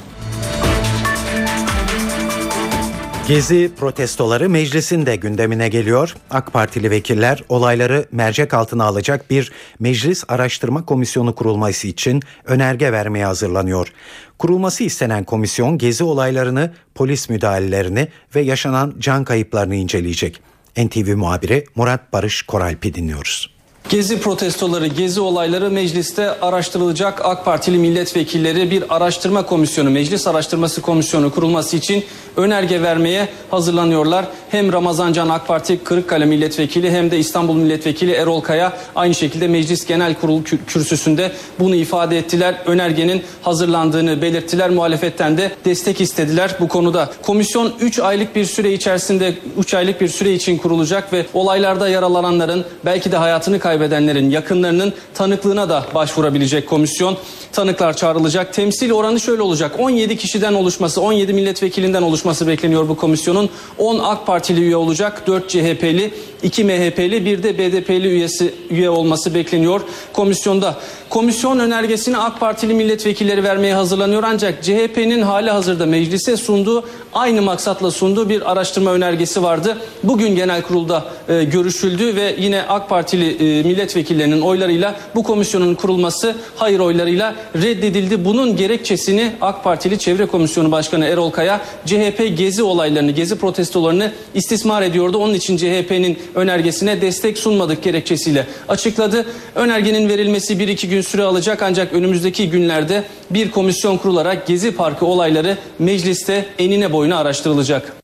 Gezi 3.28 3.70
protestoları 3.80 4.50
meclisin 4.50 5.06
de 5.06 5.16
gündemine 5.16 5.68
geliyor. 5.68 6.16
AK 6.30 6.52
Partili 6.52 6.90
vekiller 6.90 7.44
olayları 7.48 8.06
mercek 8.12 8.54
altına 8.54 8.84
alacak 8.84 9.30
bir 9.30 9.52
meclis 9.78 10.24
araştırma 10.28 10.84
komisyonu 10.84 11.34
kurulması 11.34 11.88
için 11.88 12.22
önerge 12.44 12.92
vermeye 12.92 13.24
hazırlanıyor. 13.24 13.92
Kurulması 14.38 14.84
istenen 14.84 15.24
komisyon 15.24 15.78
gezi 15.78 16.04
olaylarını, 16.04 16.72
polis 16.94 17.28
müdahalelerini 17.28 18.08
ve 18.34 18.40
yaşanan 18.40 18.94
can 18.98 19.24
kayıplarını 19.24 19.74
inceleyecek. 19.74 20.40
NTV 20.76 21.16
muhabiri 21.16 21.64
Murat 21.74 22.12
Barış 22.12 22.42
Koralp'i 22.42 22.94
dinliyoruz. 22.94 23.59
Gezi 23.88 24.20
protestoları, 24.20 24.86
gezi 24.86 25.20
olayları 25.20 25.70
mecliste 25.70 26.40
araştırılacak. 26.40 27.24
AK 27.24 27.44
Partili 27.44 27.78
milletvekilleri 27.78 28.70
bir 28.70 28.96
araştırma 28.96 29.46
komisyonu, 29.46 29.90
meclis 29.90 30.26
araştırması 30.26 30.82
komisyonu 30.82 31.34
kurulması 31.34 31.76
için 31.76 32.04
önerge 32.36 32.82
vermeye 32.82 33.28
hazırlanıyorlar. 33.50 34.24
Hem 34.50 34.72
Ramazan 34.72 35.12
Can 35.12 35.28
AK 35.28 35.46
Parti 35.46 35.78
Kırıkkale 35.84 36.24
milletvekili 36.24 36.90
hem 36.90 37.10
de 37.10 37.18
İstanbul 37.18 37.54
milletvekili 37.54 38.12
Erol 38.12 38.40
Kaya 38.40 38.72
aynı 38.96 39.14
şekilde 39.14 39.48
meclis 39.48 39.86
genel 39.86 40.14
kurul 40.14 40.42
kürsüsünde 40.66 41.32
bunu 41.58 41.74
ifade 41.74 42.18
ettiler. 42.18 42.54
Önergenin 42.66 43.22
hazırlandığını 43.42 44.22
belirttiler. 44.22 44.70
Muhalefetten 44.70 45.38
de 45.38 45.52
destek 45.64 46.00
istediler 46.00 46.56
bu 46.60 46.68
konuda. 46.68 47.10
Komisyon 47.22 47.72
3 47.80 47.98
aylık 47.98 48.36
bir 48.36 48.44
süre 48.44 48.72
içerisinde 48.72 49.34
3 49.58 49.74
aylık 49.74 50.00
bir 50.00 50.08
süre 50.08 50.32
için 50.32 50.58
kurulacak 50.58 51.12
ve 51.12 51.26
olaylarda 51.34 51.88
yaralananların 51.88 52.64
belki 52.84 53.12
de 53.12 53.16
hayatını 53.16 53.58
kaybedenlerin 53.70 54.30
yakınlarının 54.30 54.92
tanıklığına 55.14 55.68
da 55.68 55.84
başvurabilecek 55.94 56.68
komisyon. 56.68 57.16
Tanıklar 57.52 57.96
çağrılacak. 57.96 58.54
Temsil 58.54 58.90
oranı 58.92 59.20
şöyle 59.20 59.42
olacak. 59.42 59.72
17 59.78 60.16
kişiden 60.16 60.54
oluşması, 60.54 61.00
17 61.00 61.32
milletvekilinden 61.32 62.02
oluşması 62.02 62.46
bekleniyor 62.46 62.88
bu 62.88 62.96
komisyonun. 62.96 63.50
10 63.78 63.98
AK 63.98 64.26
Partili 64.26 64.60
üye 64.60 64.76
olacak, 64.76 65.26
4 65.26 65.48
CHP'li, 65.48 66.14
2 66.42 66.64
MHP'li, 66.64 67.24
bir 67.24 67.42
de 67.42 67.58
BDP'li 67.58 68.08
üyesi 68.08 68.54
üye 68.70 68.90
olması 68.90 69.34
bekleniyor 69.34 69.80
komisyonda. 70.12 70.76
Komisyon 71.10 71.58
önergesini 71.58 72.16
AK 72.16 72.40
Partili 72.40 72.74
milletvekilleri 72.74 73.44
vermeye 73.44 73.74
hazırlanıyor 73.74 74.22
ancak 74.26 74.62
CHP'nin 74.62 75.22
hali 75.22 75.50
hazırda 75.50 75.86
meclise 75.86 76.36
sunduğu 76.36 76.84
aynı 77.12 77.42
maksatla 77.42 77.90
sunduğu 77.90 78.28
bir 78.28 78.52
araştırma 78.52 78.92
önergesi 78.92 79.42
vardı. 79.42 79.78
Bugün 80.02 80.36
genel 80.36 80.62
kurulda 80.62 81.04
e, 81.28 81.44
görüşüldü 81.44 82.16
ve 82.16 82.36
yine 82.38 82.62
AK 82.62 82.88
Partili 82.88 83.59
e, 83.59 83.59
milletvekillerinin 83.62 84.40
oylarıyla 84.40 84.96
bu 85.14 85.22
komisyonun 85.22 85.74
kurulması 85.74 86.36
hayır 86.56 86.80
oylarıyla 86.80 87.34
reddedildi. 87.54 88.24
Bunun 88.24 88.56
gerekçesini 88.56 89.32
AK 89.40 89.64
Partili 89.64 89.98
Çevre 89.98 90.26
Komisyonu 90.26 90.72
Başkanı 90.72 91.06
Erol 91.06 91.30
Kaya 91.30 91.60
CHP 91.86 92.38
gezi 92.38 92.62
olaylarını, 92.62 93.10
gezi 93.10 93.38
protestolarını 93.38 94.12
istismar 94.34 94.82
ediyordu. 94.82 95.18
Onun 95.18 95.34
için 95.34 95.56
CHP'nin 95.56 96.18
önergesine 96.34 97.00
destek 97.00 97.38
sunmadık 97.38 97.82
gerekçesiyle 97.82 98.46
açıkladı. 98.68 99.26
Önergenin 99.54 100.08
verilmesi 100.08 100.58
bir 100.58 100.68
iki 100.68 100.88
gün 100.88 101.00
süre 101.00 101.22
alacak 101.22 101.62
ancak 101.62 101.92
önümüzdeki 101.92 102.50
günlerde 102.50 103.04
bir 103.30 103.50
komisyon 103.50 103.96
kurularak 103.96 104.46
Gezi 104.46 104.70
Parkı 104.70 105.06
olayları 105.06 105.58
mecliste 105.78 106.44
enine 106.58 106.92
boyuna 106.92 107.18
araştırılacak. 107.18 107.99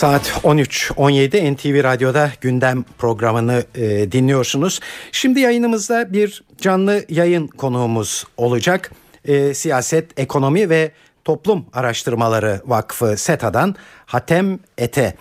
Saat 0.00 0.22
13.17 0.44 1.54
NTV 1.54 1.84
Radyo'da 1.84 2.30
gündem 2.40 2.84
programını 2.98 3.62
e, 3.74 4.12
dinliyorsunuz. 4.12 4.80
Şimdi 5.12 5.40
yayınımızda 5.40 6.12
bir 6.12 6.42
canlı 6.58 7.04
yayın 7.08 7.46
konuğumuz 7.46 8.26
olacak. 8.36 8.90
E, 9.24 9.54
Siyaset, 9.54 10.20
Ekonomi 10.20 10.70
ve 10.70 10.90
Toplum 11.24 11.66
Araştırmaları 11.72 12.60
Vakfı 12.66 13.16
SETA'dan 13.16 13.74
Hatem 14.06 14.58
Ete. 14.78 15.14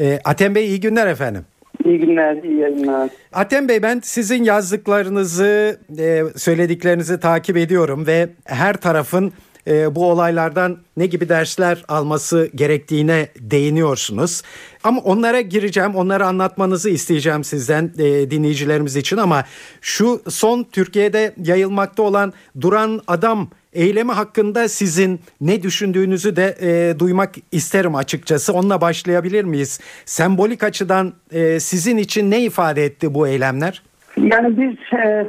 E, 0.00 0.20
Hatem 0.24 0.54
Bey 0.54 0.66
iyi 0.66 0.80
günler 0.80 1.06
efendim. 1.06 1.44
İyi 1.84 1.98
günler, 1.98 2.42
iyi 2.42 2.58
yayınlar. 2.58 3.10
Atem 3.32 3.68
Bey 3.68 3.82
ben 3.82 4.00
sizin 4.04 4.44
yazdıklarınızı, 4.44 5.80
e, 5.98 6.22
söylediklerinizi 6.36 7.20
takip 7.20 7.56
ediyorum 7.56 8.06
ve 8.06 8.28
her 8.44 8.76
tarafın 8.76 9.32
e, 9.66 9.94
bu 9.94 10.10
olaylardan 10.10 10.78
ne 10.96 11.06
gibi 11.06 11.28
dersler 11.28 11.84
alması 11.88 12.50
gerektiğine 12.54 13.28
değiniyorsunuz. 13.40 14.42
Ama 14.84 15.00
onlara 15.00 15.40
gireceğim, 15.40 15.94
onları 15.94 16.26
anlatmanızı 16.26 16.90
isteyeceğim 16.90 17.44
sizden 17.44 17.90
e, 17.98 18.30
dinleyicilerimiz 18.30 18.96
için 18.96 19.16
ama 19.16 19.44
şu 19.80 20.22
son 20.28 20.64
Türkiye'de 20.72 21.34
yayılmakta 21.44 22.02
olan 22.02 22.32
duran 22.60 23.00
adam 23.06 23.48
eylemi 23.72 24.12
hakkında 24.12 24.68
sizin 24.68 25.20
ne 25.40 25.62
düşündüğünüzü 25.62 26.36
de 26.36 26.56
e, 26.60 26.98
duymak 26.98 27.34
isterim 27.52 27.94
açıkçası. 27.94 28.52
Onunla 28.52 28.80
başlayabilir 28.80 29.44
miyiz? 29.44 29.80
Sembolik 30.04 30.62
açıdan 30.62 31.12
e, 31.32 31.60
sizin 31.60 31.96
için 31.96 32.30
ne 32.30 32.42
ifade 32.42 32.84
etti 32.84 33.14
bu 33.14 33.28
eylemler? 33.28 33.82
Yani 34.16 34.56
bir 34.56 34.96
e, 34.98 35.28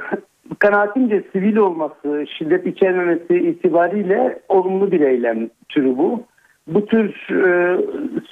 kanaatimce 0.59 1.23
sivil 1.31 1.55
olması, 1.55 2.25
şiddet 2.37 2.67
içermemesi 2.67 3.37
itibariyle 3.37 4.39
olumlu 4.49 4.91
bir 4.91 5.01
eylem 5.01 5.49
türü 5.69 5.97
bu. 5.97 6.23
Bu 6.67 6.85
tür 6.85 7.09
e, 7.29 7.77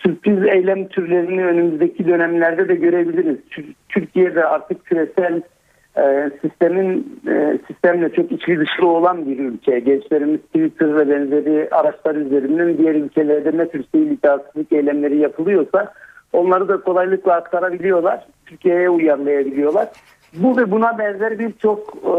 sürpriz 0.04 0.44
eylem 0.44 0.88
türlerini 0.88 1.46
önümüzdeki 1.46 2.08
dönemlerde 2.08 2.68
de 2.68 2.76
görebiliriz. 2.76 3.38
Türkiye'de 3.90 4.46
artık 4.46 4.86
küresel 4.86 5.42
e, 5.98 6.32
sistemin 6.42 7.22
e, 7.28 7.60
sistemle 7.68 8.10
çok 8.10 8.32
içli 8.32 8.60
dışlı 8.60 8.88
olan 8.88 9.26
bir 9.26 9.40
ülke. 9.40 9.80
Gençlerimiz 9.80 10.42
Twitter 10.42 10.96
ve 10.96 11.10
benzeri 11.10 11.70
araçlar 11.72 12.16
üzerinden 12.16 12.78
diğer 12.78 12.96
ülkelerde 12.96 13.58
ne 13.58 13.70
tür 13.70 13.84
sivil 13.96 14.12
itaatsizlik 14.12 14.74
eylemleri 14.74 15.18
yapılıyorsa 15.18 15.94
onları 16.34 16.68
da 16.68 16.82
kolaylıkla 16.82 17.34
aktarabiliyorlar. 17.34 18.26
Türkiye'ye 18.46 18.90
uyarlayabiliyorlar. 18.90 19.88
Bu 20.34 20.58
ve 20.58 20.72
buna 20.72 20.98
benzer 20.98 21.40
birçok 21.40 21.94
e, 21.96 22.16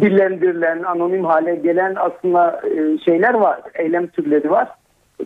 dillendirilen, 0.00 0.82
anonim 0.82 1.24
hale 1.24 1.54
gelen 1.54 1.94
aslında 1.96 2.60
e, 2.64 2.98
şeyler 2.98 3.34
var, 3.34 3.60
eylem 3.74 4.06
türleri 4.06 4.50
var. 4.50 4.68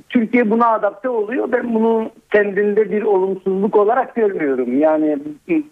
Türkiye 0.09 0.51
buna 0.51 0.69
adapte 0.69 1.09
oluyor. 1.09 1.53
Ben 1.53 1.75
bunu 1.75 2.11
kendinde 2.33 2.91
bir 2.91 3.03
olumsuzluk 3.03 3.77
olarak 3.77 4.15
görmüyorum. 4.15 4.79
Yani 4.79 5.19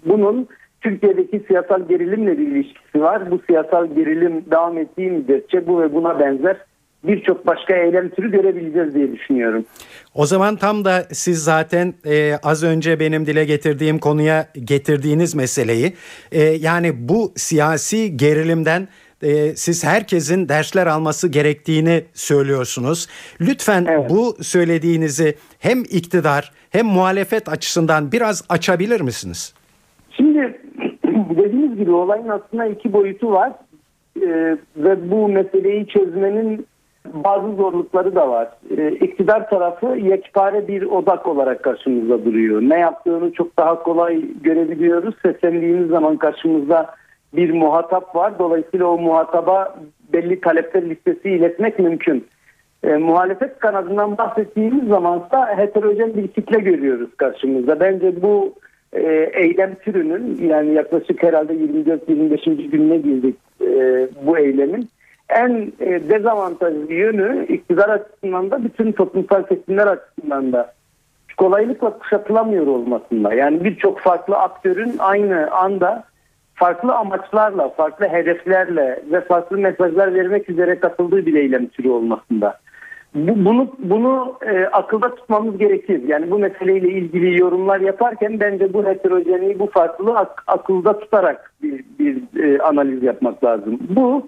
bunun 0.04 0.48
Türkiye'deki 0.80 1.40
siyasal 1.48 1.88
gerilimle 1.88 2.38
bir 2.38 2.46
ilişkisi 2.46 3.02
var. 3.02 3.30
Bu 3.30 3.38
siyasal 3.46 3.86
gerilim 3.86 4.44
devam 4.50 4.78
ettiği 4.78 5.10
müddetçe 5.10 5.66
bu 5.66 5.80
ve 5.80 5.94
buna 5.94 6.20
benzer 6.20 6.56
birçok 7.06 7.46
başka 7.46 7.76
eylem 7.76 8.08
türü 8.08 8.30
görebileceğiz 8.30 8.94
diye 8.94 9.12
düşünüyorum. 9.12 9.64
O 10.14 10.26
zaman 10.26 10.56
tam 10.56 10.84
da 10.84 11.02
siz 11.12 11.44
zaten 11.44 11.94
e, 12.06 12.34
az 12.42 12.64
önce 12.64 13.00
benim 13.00 13.26
dile 13.26 13.44
getirdiğim 13.44 13.98
konuya 13.98 14.46
getirdiğiniz 14.64 15.34
meseleyi 15.34 15.92
e, 16.32 16.42
yani 16.42 17.08
bu 17.08 17.32
siyasi 17.36 18.16
gerilimden 18.16 18.88
e, 19.22 19.54
siz 19.54 19.84
herkesin 19.84 20.48
dersler 20.48 20.86
alması 20.86 21.28
gerektiğini 21.28 22.04
söylüyorsunuz. 22.14 23.06
Lütfen 23.40 23.86
evet. 23.88 24.10
bu 24.10 24.36
söylediğinizi 24.44 25.34
hem 25.58 25.82
iktidar 25.82 26.52
hem 26.70 26.86
muhalefet 26.86 27.48
açısından 27.48 28.12
biraz 28.12 28.44
açabilir 28.48 29.00
misiniz? 29.00 29.54
Şimdi 30.10 30.38
dediğiniz 31.36 31.78
gibi 31.78 31.90
olayın 31.90 32.28
aslında 32.28 32.66
iki 32.66 32.92
boyutu 32.92 33.32
var. 33.32 33.52
Ee, 34.22 34.56
ve 34.76 35.10
bu 35.10 35.28
meseleyi 35.28 35.86
çözmenin 35.86 36.66
bazı 37.14 37.52
zorlukları 37.52 38.14
da 38.14 38.28
var. 38.28 38.48
Ee, 38.78 38.90
iktidar 38.90 39.50
tarafı 39.50 39.86
yekpare 39.86 40.68
bir 40.68 40.82
odak 40.82 41.26
olarak 41.26 41.62
karşımızda 41.62 42.24
duruyor. 42.24 42.62
Ne 42.62 42.78
yaptığını 42.78 43.32
çok 43.32 43.58
daha 43.58 43.82
kolay 43.82 44.24
görebiliyoruz. 44.42 45.14
Seslendiğimiz 45.22 45.88
zaman 45.88 46.16
karşımızda 46.16 46.94
bir 47.36 47.50
muhatap 47.50 48.16
var. 48.16 48.38
Dolayısıyla 48.38 48.86
o 48.86 48.98
muhataba 48.98 49.76
belli 50.12 50.40
talepler 50.40 50.90
listesi 50.90 51.30
iletmek 51.30 51.78
mümkün. 51.78 52.26
E, 52.84 52.96
muhalefet 52.96 53.58
kanadından 53.58 54.18
bahsettiğimiz 54.18 54.88
zaman 54.88 55.22
da 55.32 55.46
heterojen 55.56 56.16
bir 56.16 56.28
kitle 56.28 56.58
görüyoruz 56.58 57.10
karşımızda. 57.16 57.80
Bence 57.80 58.22
bu 58.22 58.54
e, 58.92 59.30
eylem 59.34 59.74
türünün 59.74 60.48
yani 60.48 60.74
yaklaşık 60.74 61.22
herhalde 61.22 61.52
24-25. 61.52 62.70
gününe 62.70 62.96
girdik 62.96 63.36
e, 63.60 64.08
bu 64.26 64.38
eylemin 64.38 64.88
en 65.28 65.72
e, 65.80 66.08
dezavantajlı 66.10 66.92
yönü 66.92 67.46
iktidar 67.46 67.88
açısından 67.88 68.50
da 68.50 68.64
bütün 68.64 68.92
toplumsal 68.92 69.42
kesimler 69.42 69.86
açısından 69.86 70.52
da 70.52 70.72
kolaylıkla 71.36 71.98
kuşatılamıyor 71.98 72.66
olmasında. 72.66 73.34
Yani 73.34 73.64
birçok 73.64 74.00
farklı 74.00 74.36
aktörün 74.36 74.94
aynı 74.98 75.50
anda 75.50 76.04
farklı 76.54 76.94
amaçlarla, 76.94 77.68
farklı 77.68 78.08
hedeflerle 78.08 79.02
ve 79.12 79.20
farklı 79.20 79.58
mesajlar 79.58 80.14
vermek 80.14 80.50
üzere 80.50 80.80
katıldığı 80.80 81.26
bir 81.26 81.34
eylem 81.34 81.66
türü 81.66 81.88
olmasında. 81.88 82.58
Bu, 83.14 83.44
bunu 83.44 83.68
bunu 83.78 84.36
e, 84.46 84.64
akılda 84.66 85.14
tutmamız 85.14 85.58
gerekir. 85.58 86.02
Yani 86.06 86.30
bu 86.30 86.38
meseleyle 86.38 86.88
ilgili 86.88 87.40
yorumlar 87.40 87.80
yaparken 87.80 88.40
bence 88.40 88.72
bu 88.72 88.84
heterojenliği, 88.84 89.58
bu 89.58 89.66
farklılığı 89.66 90.18
ak, 90.18 90.44
akılda 90.46 90.98
tutarak 90.98 91.52
bir, 91.62 91.84
bir 91.98 92.42
e, 92.42 92.58
analiz 92.58 93.02
yapmak 93.02 93.44
lazım. 93.44 93.78
Bu 93.88 94.26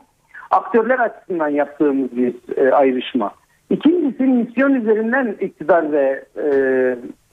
aktörler 0.50 0.98
açısından 0.98 1.48
yaptığımız 1.48 2.16
bir 2.16 2.34
e, 2.56 2.72
ayrışma. 2.72 3.30
İkincisi 3.70 4.22
misyon 4.22 4.74
üzerinden 4.74 5.36
iktidar 5.40 5.92
ve 5.92 6.24
e, 6.36 6.48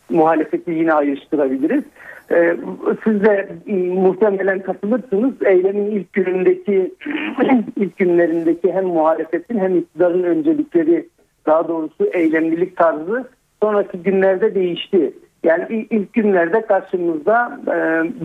muhalefeti 0.10 0.72
yine 0.72 0.94
ayrıştırabiliriz. 0.94 1.84
E, 2.32 2.58
siz 3.04 3.24
de 3.24 3.50
muhtemelen 3.94 4.60
katılırsınız. 4.60 5.34
Eylemin 5.46 5.92
ilk 5.92 6.14
günündeki 6.14 6.94
ilk 7.76 7.98
günlerindeki 7.98 8.74
hem 8.74 8.86
muhalefetin 8.86 9.60
hem 9.60 9.78
iktidarın 9.78 10.24
öncelikleri 10.24 11.08
daha 11.46 11.68
doğrusu 11.68 12.06
eylemlilik 12.14 12.78
tarzı 12.78 13.30
sonraki 13.64 13.98
günlerde 13.98 14.56
değişti. 14.56 15.14
Yani 15.44 15.88
ilk 15.90 16.14
günlerde 16.14 16.62
karşımızda 16.62 17.60
e, 17.68 17.78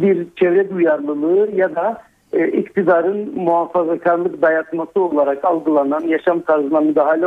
bir 0.02 0.26
çevre 0.37 0.70
duyarlılığı 0.70 1.50
ya 1.54 1.75
da 1.75 2.02
e, 2.32 2.49
iktidarın 2.49 3.32
muhafazakarlık 3.36 4.43
dayatması 4.43 5.00
olarak 5.00 5.45
algılanan, 5.45 6.00
yaşam 6.00 6.40
tarzına 6.40 6.80
müdahale 6.80 7.26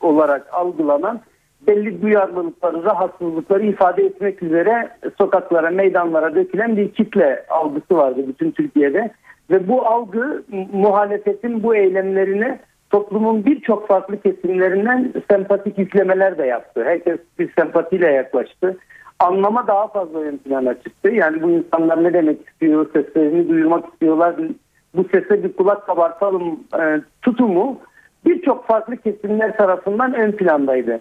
olarak 0.00 0.46
algılanan 0.52 1.20
belli 1.66 2.02
duyarlılıkları, 2.02 2.84
rahatsızlıkları 2.84 3.66
ifade 3.66 4.04
etmek 4.04 4.42
üzere 4.42 4.88
sokaklara, 5.18 5.70
meydanlara 5.70 6.34
dökülen 6.34 6.76
bir 6.76 6.92
kitle 6.92 7.44
algısı 7.48 7.96
vardı 7.96 8.20
bütün 8.28 8.50
Türkiye'de. 8.50 9.10
Ve 9.50 9.68
bu 9.68 9.86
algı 9.86 10.42
muhalefetin 10.72 11.62
bu 11.62 11.76
eylemlerine 11.76 12.60
toplumun 12.90 13.44
birçok 13.44 13.88
farklı 13.88 14.20
kesimlerinden 14.20 15.12
sempatik 15.30 15.78
izlemeler 15.78 16.38
de 16.38 16.46
yaptı. 16.46 16.84
Herkes 16.84 17.18
bir 17.38 17.52
sempatiyle 17.58 18.12
yaklaştı. 18.12 18.76
Anlama 19.20 19.66
daha 19.66 19.88
fazla 19.88 20.18
ön 20.18 20.36
plana 20.36 20.74
çıktı. 20.74 21.10
Yani 21.10 21.42
bu 21.42 21.50
insanlar 21.50 22.04
ne 22.04 22.12
demek 22.12 22.48
istiyor, 22.48 22.86
seslerini 22.92 23.48
duyurmak 23.48 23.92
istiyorlar. 23.92 24.34
Bu 24.94 25.04
sese 25.12 25.44
bir 25.44 25.52
kulak 25.52 25.86
kabartalım 25.86 26.60
e, 26.80 27.00
tutumu 27.22 27.78
birçok 28.26 28.66
farklı 28.66 28.96
kesimler 28.96 29.56
tarafından 29.56 30.14
ön 30.14 30.32
plandaydı. 30.32 31.00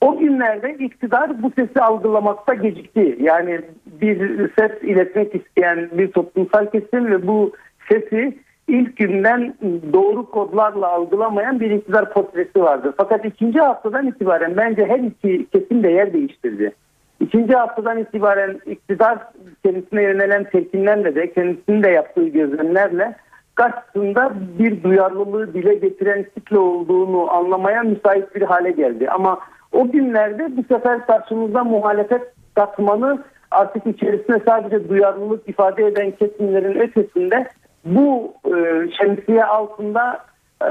O 0.00 0.18
günlerde 0.18 0.74
iktidar 0.74 1.42
bu 1.42 1.50
sesi 1.50 1.80
algılamakta 1.80 2.54
gecikti. 2.54 3.18
Yani 3.20 3.60
bir 3.86 4.18
ses 4.58 4.82
iletmek 4.82 5.34
isteyen 5.34 5.88
bir 5.92 6.12
toplumsal 6.12 6.66
kesim 6.66 7.06
ve 7.06 7.26
bu 7.26 7.52
sesi 7.88 8.38
ilk 8.68 8.96
günden 8.96 9.54
doğru 9.92 10.30
kodlarla 10.30 10.88
algılamayan 10.88 11.60
bir 11.60 11.70
iktidar 11.70 12.12
portresi 12.12 12.62
vardı. 12.62 12.94
Fakat 12.96 13.24
ikinci 13.24 13.60
haftadan 13.60 14.06
itibaren 14.06 14.56
bence 14.56 14.86
her 14.86 14.98
iki 14.98 15.46
kesim 15.46 15.82
de 15.82 15.90
yer 15.90 16.12
değiştirdi. 16.12 16.72
İkinci 17.20 17.54
haftadan 17.54 17.98
itibaren 17.98 18.60
iktidar 18.66 19.18
kendisine 19.64 20.02
yönelen 20.02 20.44
telkinlerle 20.44 21.14
de 21.14 21.32
kendisinin 21.32 21.82
de 21.82 21.88
yaptığı 21.88 22.28
gözlemlerle 22.28 23.16
karşısında 23.54 24.32
bir 24.58 24.82
duyarlılığı 24.82 25.54
dile 25.54 25.74
getiren 25.74 26.26
kitle 26.34 26.58
olduğunu 26.58 27.30
anlamaya 27.30 27.82
müsait 27.82 28.34
bir 28.34 28.42
hale 28.42 28.70
geldi. 28.70 29.10
Ama 29.10 29.38
o 29.72 29.90
günlerde 29.90 30.56
bu 30.56 30.74
sefer 30.74 31.06
karşımızda 31.06 31.64
muhalefet 31.64 32.22
katmanı 32.54 33.24
artık 33.50 33.86
içerisinde 33.86 34.40
sadece 34.46 34.88
duyarlılık 34.88 35.48
ifade 35.48 35.86
eden 35.86 36.10
kesimlerin 36.10 36.80
ötesinde 36.80 37.48
bu 37.84 38.34
e, 38.44 38.88
şemsiye 38.98 39.44
altında 39.44 40.24
e, 40.62 40.70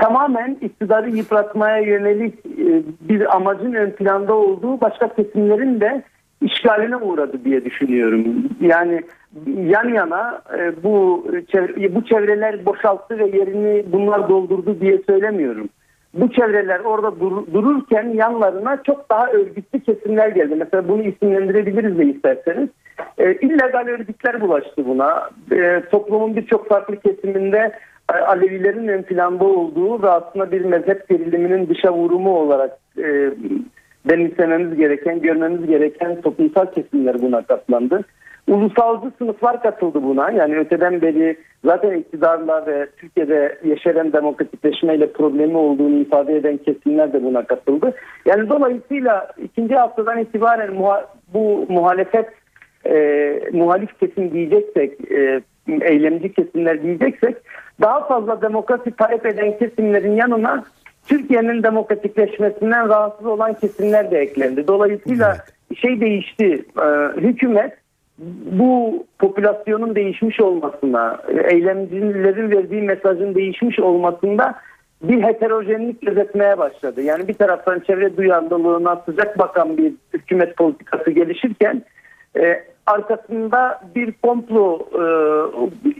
tamamen 0.00 0.58
iktidarı 0.60 1.10
yıpratmaya 1.10 1.78
yönelik 1.78 2.34
e, 2.46 2.82
bir 3.00 3.36
amacın 3.36 3.72
ön 3.72 3.90
planda 3.90 4.34
olduğu 4.34 4.80
başka 4.80 5.14
kesimlerin 5.14 5.80
de 5.80 6.02
işgaline 6.40 6.96
uğradı 6.96 7.44
diye 7.44 7.64
düşünüyorum. 7.64 8.24
Yani 8.60 9.02
yan 9.56 9.88
yana 9.88 10.42
e, 10.58 10.82
bu 10.82 11.26
bu 11.94 12.04
çevreler 12.04 12.66
boşalttı 12.66 13.18
ve 13.18 13.24
yerini 13.36 13.92
bunlar 13.92 14.28
doldurdu 14.28 14.80
diye 14.80 14.98
söylemiyorum 15.06 15.68
bu 16.14 16.32
çevreler 16.32 16.80
orada 16.80 17.20
dur, 17.20 17.46
dururken 17.52 18.08
yanlarına 18.08 18.82
çok 18.82 19.10
daha 19.10 19.26
örgütlü 19.26 19.80
kesimler 19.80 20.28
geldi. 20.28 20.54
Mesela 20.58 20.88
bunu 20.88 21.02
isimlendirebiliriz 21.02 21.98
de 21.98 22.04
isterseniz. 22.04 22.68
E, 23.18 23.34
illegal 23.34 23.86
örgütler 23.86 24.40
bulaştı 24.40 24.86
buna. 24.86 25.30
E, 25.52 25.82
toplumun 25.90 26.36
birçok 26.36 26.68
farklı 26.68 26.96
kesiminde 26.96 27.72
Alevilerin 28.14 28.88
ön 28.88 29.02
planda 29.02 29.44
olduğu 29.44 30.02
ve 30.02 30.10
aslında 30.10 30.52
bir 30.52 30.64
mezhep 30.64 31.08
geriliminin 31.08 31.68
dışa 31.68 31.92
vurumu 31.92 32.38
olarak 32.38 32.78
e, 32.98 33.30
benimsememiz 34.08 34.76
gereken, 34.76 35.20
görmemiz 35.20 35.66
gereken 35.66 36.20
toplumsal 36.20 36.66
kesimler 36.66 37.22
buna 37.22 37.42
katlandı. 37.42 38.04
Ulusalcı 38.48 39.10
sınıflar 39.18 39.62
katıldı 39.62 40.02
buna. 40.02 40.30
Yani 40.30 40.56
öteden 40.56 41.02
beri 41.02 41.36
zaten 41.64 41.96
iktidarla 41.96 42.66
ve 42.66 42.86
Türkiye'de 42.96 43.58
yaşayan 43.64 44.12
demokratikleşmeyle 44.12 45.12
problemi 45.12 45.56
olduğunu 45.56 45.98
ifade 45.98 46.36
eden 46.36 46.56
kesimler 46.56 47.12
de 47.12 47.22
buna 47.24 47.46
katıldı. 47.46 47.92
Yani 48.26 48.48
dolayısıyla 48.48 49.28
ikinci 49.42 49.74
haftadan 49.74 50.18
itibaren 50.18 50.74
muha 50.74 51.06
bu 51.34 51.66
muhalefet 51.68 52.26
e, 52.86 53.40
muhalif 53.52 54.00
kesim 54.00 54.32
diyeceksek, 54.32 55.10
e, 55.10 55.40
eylemci 55.80 56.32
kesimler 56.32 56.82
diyeceksek 56.82 57.36
daha 57.80 58.06
fazla 58.06 58.42
demokrasi 58.42 58.90
talep 58.90 59.26
eden 59.26 59.58
kesimlerin 59.58 60.16
yanına 60.16 60.64
Türkiye'nin 61.06 61.62
demokratikleşmesinden 61.62 62.88
rahatsız 62.88 63.26
olan 63.26 63.54
kesimler 63.54 64.10
de 64.10 64.18
eklendi. 64.18 64.66
Dolayısıyla 64.66 65.36
evet. 65.36 65.78
şey 65.78 66.00
değişti. 66.00 66.64
E, 66.82 67.20
hükümet 67.20 67.72
bu 68.60 69.04
popülasyonun 69.18 69.94
değişmiş 69.94 70.40
olmasına, 70.40 71.18
eylemcilerin 71.50 72.50
verdiği 72.50 72.82
mesajın 72.82 73.34
değişmiş 73.34 73.78
olmasında 73.78 74.54
bir 75.02 75.22
heterojenlik 75.22 76.02
gözetmeye 76.02 76.58
başladı. 76.58 77.02
Yani 77.02 77.28
bir 77.28 77.34
taraftan 77.34 77.80
çevre 77.80 78.16
duyarlılığına 78.16 78.96
sıcak 78.96 79.38
bakan 79.38 79.78
bir 79.78 79.92
hükümet 80.12 80.56
politikası 80.56 81.10
gelişirken 81.10 81.82
e, 82.36 82.64
arkasında 82.86 83.80
bir 83.94 84.12
komplo 84.12 84.78
e, 84.92 85.02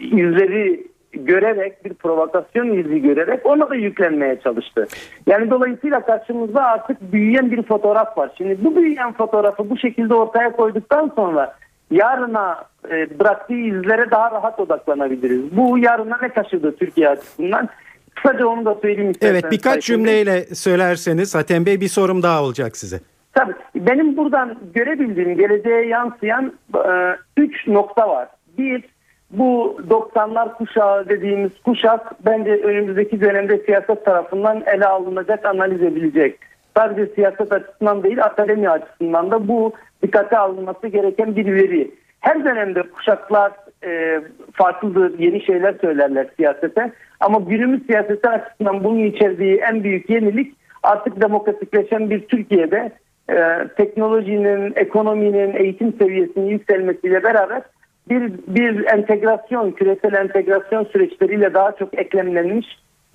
izleri 0.00 0.86
görerek 1.12 1.84
bir 1.84 1.94
provokasyon 1.94 2.78
izi 2.78 3.02
görerek 3.02 3.46
ona 3.46 3.70
da 3.70 3.74
yüklenmeye 3.74 4.40
çalıştı. 4.40 4.86
Yani 5.26 5.50
dolayısıyla 5.50 6.00
karşımızda 6.06 6.64
artık 6.64 7.12
büyüyen 7.12 7.50
bir 7.50 7.62
fotoğraf 7.62 8.18
var. 8.18 8.30
Şimdi 8.38 8.64
bu 8.64 8.76
büyüyen 8.76 9.12
fotoğrafı 9.12 9.70
bu 9.70 9.78
şekilde 9.78 10.14
ortaya 10.14 10.52
koyduktan 10.52 11.12
sonra 11.16 11.54
yarına 11.90 12.64
e, 12.90 13.18
bıraktığı 13.18 13.54
izlere 13.54 14.10
daha 14.10 14.30
rahat 14.30 14.60
odaklanabiliriz. 14.60 15.56
Bu 15.56 15.78
yarına 15.78 16.18
ne 16.22 16.28
taşıdı 16.28 16.76
Türkiye 16.76 17.08
açısından? 17.08 17.68
Kısaca 18.14 18.46
onu 18.46 18.64
da 18.64 18.74
söyleyeyim 18.74 19.10
isterseniz. 19.10 19.42
Evet 19.42 19.52
birkaç 19.52 19.84
cümleyle 19.84 20.40
söylerseniz 20.54 21.34
Hatem 21.34 21.66
Bey 21.66 21.80
bir 21.80 21.88
sorum 21.88 22.22
daha 22.22 22.42
olacak 22.44 22.76
size. 22.76 23.00
Tabii 23.32 23.54
benim 23.74 24.16
buradan 24.16 24.58
görebildiğim 24.74 25.36
geleceğe 25.36 25.86
yansıyan 25.86 26.52
e, 26.74 27.16
üç 27.36 27.66
nokta 27.66 28.08
var. 28.08 28.28
Bir 28.58 28.84
bu 29.30 29.80
90'lar 29.88 30.54
kuşağı 30.54 31.08
dediğimiz 31.08 31.52
kuşak 31.64 32.24
bence 32.26 32.50
önümüzdeki 32.50 33.20
dönemde 33.20 33.58
siyaset 33.58 34.04
tarafından 34.04 34.62
ele 34.66 34.86
alınacak, 34.86 35.44
analiz 35.44 35.82
edilecek. 35.82 36.38
Sadece 36.76 37.14
siyaset 37.14 37.52
açısından 37.52 38.02
değil 38.02 38.24
akademi 38.24 38.68
açısından 38.68 39.30
da 39.30 39.48
bu 39.48 39.72
dikkate 40.02 40.38
alınması 40.38 40.88
gereken 40.88 41.36
bir 41.36 41.54
veri. 41.54 41.90
Her 42.20 42.44
dönemde 42.44 42.82
kuşaklar 42.82 43.52
e, 43.84 44.20
farklıdır, 44.52 45.18
yeni 45.18 45.44
şeyler 45.44 45.74
söylerler 45.80 46.26
siyasete. 46.36 46.92
Ama 47.20 47.38
günümüz 47.38 47.86
siyaseti 47.86 48.28
açısından 48.28 48.84
bunun 48.84 49.04
içerdiği 49.04 49.56
en 49.56 49.84
büyük 49.84 50.10
yenilik 50.10 50.54
artık 50.82 51.20
demokratikleşen 51.20 52.10
bir 52.10 52.20
Türkiye'de 52.28 52.92
e, 53.30 53.68
teknolojinin, 53.76 54.72
ekonominin, 54.76 55.54
eğitim 55.54 55.92
seviyesinin 55.92 56.46
yükselmesiyle 56.46 57.22
beraber 57.22 57.62
bir, 58.08 58.32
bir 58.48 58.84
entegrasyon, 58.84 59.70
küresel 59.70 60.14
entegrasyon 60.14 60.84
süreçleriyle 60.84 61.54
daha 61.54 61.72
çok 61.72 61.98
eklemlenmiş, 61.98 62.66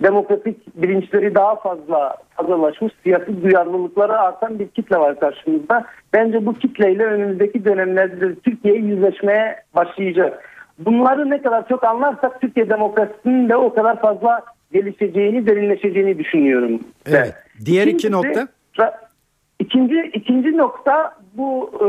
demokratik 0.02 0.82
bilinçleri 0.82 1.34
daha 1.34 1.56
fazla 1.56 2.16
fazlalaşmış, 2.30 2.92
siyasi 3.02 3.42
duyarlılıkları 3.42 4.18
artan 4.20 4.58
bir 4.58 4.68
kitle 4.68 4.96
var 4.96 5.20
karşımızda. 5.20 5.84
Bence 6.12 6.46
bu 6.46 6.54
kitleyle 6.54 7.04
önümüzdeki 7.04 7.64
dönemlerde 7.64 8.34
Türkiye 8.34 8.74
yüzleşmeye 8.74 9.56
başlayacak. 9.74 10.50
Bunları 10.78 11.30
ne 11.30 11.42
kadar 11.42 11.68
çok 11.68 11.84
anlarsak 11.84 12.40
Türkiye 12.40 12.70
demokrasisinin 12.70 13.48
de 13.48 13.56
o 13.56 13.74
kadar 13.74 14.00
fazla 14.00 14.42
gelişeceğini, 14.72 15.46
derinleşeceğini 15.46 16.18
düşünüyorum. 16.18 16.80
Evet. 17.06 17.34
Diğer 17.64 17.86
iki 17.86 18.12
nokta? 18.12 18.48
İkinci, 19.58 20.10
ikinci 20.14 20.56
nokta 20.56 21.16
bu 21.34 21.70
e, 21.80 21.86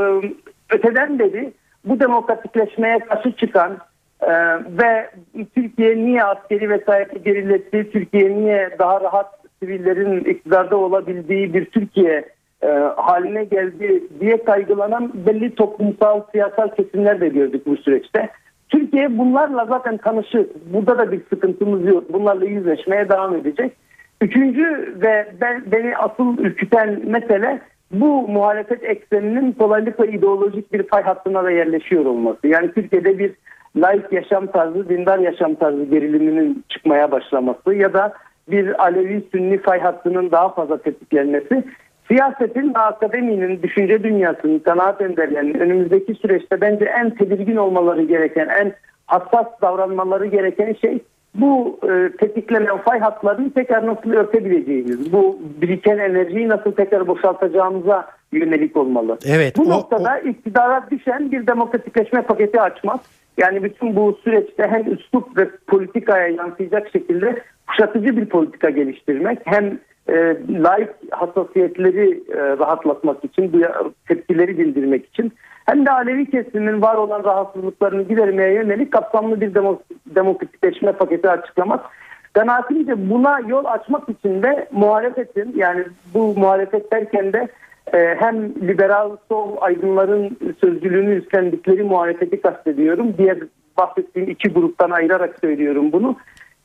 öteden 0.75 1.19
beri 1.19 1.53
bu 1.89 1.99
demokratikleşmeye 1.99 2.99
karşı 2.99 3.31
çıkan 3.31 3.77
e, 4.21 4.31
ve 4.55 5.09
Türkiye 5.55 5.97
niye 5.97 6.23
askeri 6.23 6.69
vesayeti 6.69 7.23
geriletti, 7.23 7.91
Türkiye 7.91 8.35
niye 8.35 8.69
daha 8.79 9.01
rahat 9.01 9.39
sivillerin 9.59 10.19
iktidarda 10.19 10.77
olabildiği 10.77 11.53
bir 11.53 11.65
Türkiye 11.65 12.25
e, 12.63 12.67
haline 12.95 13.43
geldi 13.43 14.03
diye 14.19 14.43
kaygılanan 14.43 15.11
belli 15.13 15.55
toplumsal 15.55 16.21
siyasal 16.31 16.67
kesimler 16.67 17.21
de 17.21 17.29
gördük 17.29 17.65
bu 17.65 17.77
süreçte. 17.77 18.29
Türkiye 18.69 19.17
bunlarla 19.17 19.65
zaten 19.65 19.97
tanışık. 19.97 20.73
Burada 20.73 20.97
da 20.97 21.11
bir 21.11 21.21
sıkıntımız 21.29 21.85
yok. 21.85 22.13
Bunlarla 22.13 22.45
yüzleşmeye 22.45 23.09
devam 23.09 23.35
edecek. 23.35 23.73
Üçüncü 24.21 24.95
ve 25.01 25.27
ben, 25.41 25.63
beni 25.71 25.97
asıl 25.97 26.37
ürküten 26.37 26.99
mesele 27.03 27.61
bu 27.91 28.27
muhalefet 28.27 28.83
ekseninin 28.83 29.51
kolaylıkla 29.51 30.05
ideolojik 30.05 30.73
bir 30.73 30.83
fay 30.83 31.03
hattına 31.03 31.43
da 31.43 31.51
yerleşiyor 31.51 32.05
olması. 32.05 32.47
Yani 32.47 32.71
Türkiye'de 32.71 33.19
bir 33.19 33.31
laik 33.75 34.13
yaşam 34.13 34.47
tarzı, 34.47 34.89
dindar 34.89 35.19
yaşam 35.19 35.55
tarzı 35.55 35.83
geriliminin 35.83 36.63
çıkmaya 36.69 37.11
başlaması 37.11 37.73
ya 37.73 37.93
da 37.93 38.13
bir 38.47 38.83
Alevi-Sünni 38.83 39.61
fay 39.61 39.79
hattının 39.79 40.31
daha 40.31 40.49
fazla 40.49 40.77
tetiklenmesi 40.77 41.63
siyasetin 42.07 42.73
ve 42.73 42.79
akademinin, 42.79 43.61
düşünce 43.63 44.03
dünyasının, 44.03 44.59
kanaat 44.59 45.01
önderlerinin 45.01 45.59
önümüzdeki 45.59 46.13
süreçte 46.13 46.61
bence 46.61 46.85
en 46.85 47.09
tedirgin 47.09 47.55
olmaları 47.55 48.03
gereken, 48.03 48.47
en 48.47 48.73
hassas 49.05 49.47
davranmaları 49.61 50.25
gereken 50.25 50.73
şey 50.73 50.99
bu 51.37 51.79
e, 51.83 52.17
tetiklenen 52.17 52.77
fay 52.77 52.99
hatlarını 52.99 53.53
tekrar 53.53 53.87
nasıl 53.87 54.11
örtebileceğimiz, 54.11 55.13
bu 55.13 55.39
biriken 55.61 55.97
enerjiyi 55.97 56.49
nasıl 56.49 56.71
tekrar 56.71 57.07
boşaltacağımıza 57.07 58.07
yönelik 58.31 58.77
olmalı. 58.77 59.17
Evet, 59.25 59.57
bu 59.57 59.61
o, 59.61 59.69
noktada 59.69 60.21
o... 60.25 60.27
iktidara 60.27 60.85
düşen 60.91 61.31
bir 61.31 61.47
demokratikleşme 61.47 62.21
paketi 62.21 62.61
açmak, 62.61 62.99
yani 63.37 63.63
bütün 63.63 63.95
bu 63.95 64.19
süreçte 64.23 64.67
hem 64.67 64.93
üslup 64.93 65.37
ve 65.37 65.49
politikaya 65.67 66.27
yansıyacak 66.27 66.89
şekilde 66.93 67.41
kuşatıcı 67.67 68.17
bir 68.17 68.25
politika 68.25 68.69
geliştirmek, 68.69 69.39
hem 69.45 69.79
e, 70.09 70.37
laik 70.49 70.89
hassasiyetleri 71.11 72.23
e, 72.29 72.37
rahatlatmak 72.37 73.25
için, 73.25 73.63
tepkileri 74.07 74.57
bildirmek 74.57 75.05
için 75.05 75.33
hem 75.67 75.85
de 75.85 75.91
Alevi 75.91 76.31
kesimin 76.31 76.81
var 76.81 76.95
olan 76.95 77.23
rahatsızlıklarını 77.23 78.03
gidermeye 78.03 78.53
yönelik 78.53 78.91
kapsamlı 78.91 79.41
bir 79.41 79.53
demok 79.53 79.81
demokratikleşme 80.05 80.91
paketi 80.91 81.29
açıklamak. 81.29 81.85
Kanaatimce 82.33 83.09
buna 83.09 83.39
yol 83.39 83.65
açmak 83.65 84.09
için 84.09 84.43
de 84.43 84.67
muhalefetin 84.71 85.53
yani 85.55 85.83
bu 86.13 86.33
muhalefet 86.37 86.91
derken 86.91 87.33
de 87.33 87.47
e, 87.93 88.15
hem 88.19 88.49
liberal 88.49 89.17
sol 89.29 89.55
aydınların 89.61 90.37
sözcülüğünü 90.61 91.15
üstlendikleri 91.15 91.83
muhalefeti 91.83 92.41
kastediyorum. 92.41 93.13
Diğer 93.17 93.37
bahsettiğim 93.77 94.29
iki 94.29 94.49
gruptan 94.49 94.89
ayırarak 94.89 95.35
söylüyorum 95.41 95.91
bunu 95.91 96.15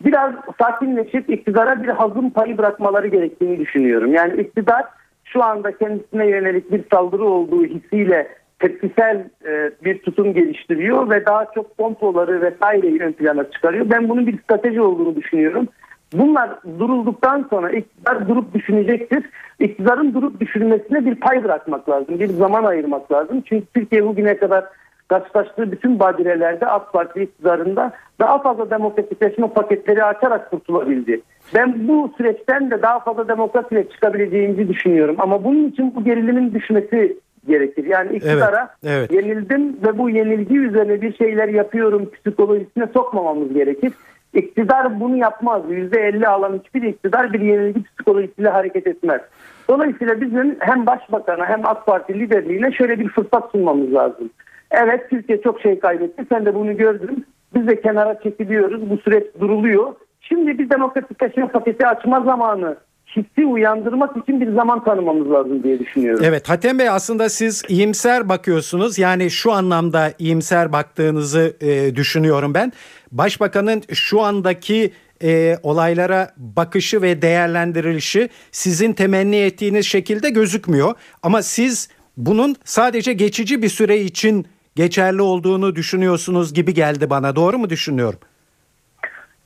biraz 0.04 0.34
sakinleşip 0.58 1.30
iktidara 1.30 1.82
bir 1.82 1.88
hazım 1.88 2.30
payı 2.30 2.58
bırakmaları 2.58 3.06
gerektiğini 3.06 3.58
düşünüyorum. 3.58 4.14
Yani 4.14 4.40
iktidar 4.40 4.84
şu 5.24 5.44
anda 5.44 5.78
kendisine 5.78 6.26
yönelik 6.26 6.72
bir 6.72 6.84
saldırı 6.92 7.24
olduğu 7.24 7.64
hissiyle 7.64 8.28
tepkisel 8.62 9.24
e, 9.44 9.70
bir 9.84 9.98
tutum 9.98 10.34
geliştiriyor 10.34 11.10
ve 11.10 11.26
daha 11.26 11.46
çok 11.54 11.78
komploları 11.78 12.42
vesaireyi 12.42 13.02
ön 13.02 13.12
plana 13.12 13.50
çıkarıyor. 13.50 13.90
Ben 13.90 14.08
bunun 14.08 14.26
bir 14.26 14.38
strateji 14.42 14.80
olduğunu 14.80 15.16
düşünüyorum. 15.16 15.68
Bunlar 16.12 16.50
durulduktan 16.78 17.46
sonra 17.50 17.70
iktidar 17.70 18.28
durup 18.28 18.54
düşünecektir. 18.54 19.24
İktidarın 19.58 20.14
durup 20.14 20.40
düşünmesine 20.40 21.06
bir 21.06 21.14
pay 21.14 21.44
bırakmak 21.44 21.88
lazım. 21.88 22.20
Bir 22.20 22.28
zaman 22.28 22.64
ayırmak 22.64 23.12
lazım. 23.12 23.42
Çünkü 23.46 23.66
Türkiye 23.74 24.06
bugüne 24.06 24.36
kadar 24.36 24.64
karşılaştığı 25.08 25.72
bütün 25.72 26.00
badirelerde 26.00 26.66
AK 26.66 26.92
Parti 26.92 27.22
iktidarında 27.22 27.92
daha 28.20 28.42
fazla 28.42 28.70
demokratikleşme 28.70 29.48
paketleri 29.48 30.04
açarak 30.04 30.50
kurtulabildi. 30.50 31.20
Ben 31.54 31.88
bu 31.88 32.12
süreçten 32.16 32.70
de 32.70 32.82
daha 32.82 33.00
fazla 33.00 33.28
demokrasiyle 33.28 33.88
çıkabileceğimizi 33.88 34.68
düşünüyorum. 34.68 35.16
Ama 35.18 35.44
bunun 35.44 35.68
için 35.68 35.94
bu 35.94 36.04
gerilimin 36.04 36.54
düşmesi 36.54 37.16
gerekir. 37.46 37.84
Yani 37.84 38.16
iktidara 38.16 38.74
evet, 38.84 39.10
evet. 39.10 39.12
yenildim 39.12 39.76
ve 39.86 39.98
bu 39.98 40.10
yenilgi 40.10 40.58
üzerine 40.58 41.02
bir 41.02 41.16
şeyler 41.16 41.48
yapıyorum 41.48 42.10
psikolojisine 42.10 42.86
sokmamamız 42.94 43.52
gerekir. 43.52 43.92
İktidar 44.34 45.00
bunu 45.00 45.16
yapmaz. 45.16 45.62
%50 45.70 46.26
alan 46.26 46.60
hiçbir 46.64 46.82
iktidar 46.82 47.32
bir 47.32 47.40
yenilgi 47.40 47.84
psikolojisiyle 47.84 48.48
hareket 48.48 48.86
etmez. 48.86 49.20
Dolayısıyla 49.68 50.20
bizim 50.20 50.56
hem 50.58 50.86
başbakana 50.86 51.46
hem 51.46 51.66
AK 51.66 51.86
Parti 51.86 52.14
liderliğine 52.14 52.72
şöyle 52.72 52.98
bir 52.98 53.08
fırsat 53.08 53.50
sunmamız 53.52 53.94
lazım. 53.94 54.30
Evet 54.70 55.10
Türkiye 55.10 55.42
çok 55.42 55.60
şey 55.60 55.78
kaybetti. 55.78 56.26
Sen 56.28 56.46
de 56.46 56.54
bunu 56.54 56.76
gördün. 56.76 57.26
Biz 57.54 57.68
de 57.68 57.80
kenara 57.80 58.20
çekiliyoruz. 58.20 58.90
Bu 58.90 58.98
süreç 58.98 59.24
duruluyor. 59.40 59.94
Şimdi 60.20 60.58
bir 60.58 60.70
demokratikleşme 60.70 61.48
paketi 61.48 61.86
açma 61.86 62.20
zamanı 62.20 62.76
hissi 63.16 63.46
uyandırmak 63.46 64.16
için 64.16 64.40
bir 64.40 64.54
zaman 64.54 64.84
tanımamız 64.84 65.30
lazım 65.30 65.62
diye 65.62 65.78
düşünüyorum. 65.78 66.24
Evet 66.24 66.48
Hatem 66.48 66.78
Bey 66.78 66.88
aslında 66.88 67.28
siz 67.28 67.62
iyimser 67.68 68.28
bakıyorsunuz. 68.28 68.98
Yani 68.98 69.30
şu 69.30 69.52
anlamda 69.52 70.12
iyimser 70.18 70.72
baktığınızı 70.72 71.56
e, 71.60 71.96
düşünüyorum 71.96 72.54
ben. 72.54 72.72
Başbakanın 73.12 73.82
şu 73.92 74.20
andaki 74.20 74.92
e, 75.22 75.56
olaylara 75.62 76.30
bakışı 76.36 77.02
ve 77.02 77.22
değerlendirilişi 77.22 78.28
sizin 78.52 78.92
temenni 78.92 79.36
ettiğiniz 79.36 79.86
şekilde 79.86 80.30
gözükmüyor. 80.30 80.94
Ama 81.22 81.42
siz 81.42 81.88
bunun 82.16 82.56
sadece 82.64 83.12
geçici 83.12 83.62
bir 83.62 83.68
süre 83.68 84.00
için 84.00 84.46
geçerli 84.76 85.22
olduğunu 85.22 85.76
düşünüyorsunuz 85.76 86.54
gibi 86.54 86.74
geldi 86.74 87.10
bana. 87.10 87.36
Doğru 87.36 87.58
mu 87.58 87.70
düşünüyorum? 87.70 88.18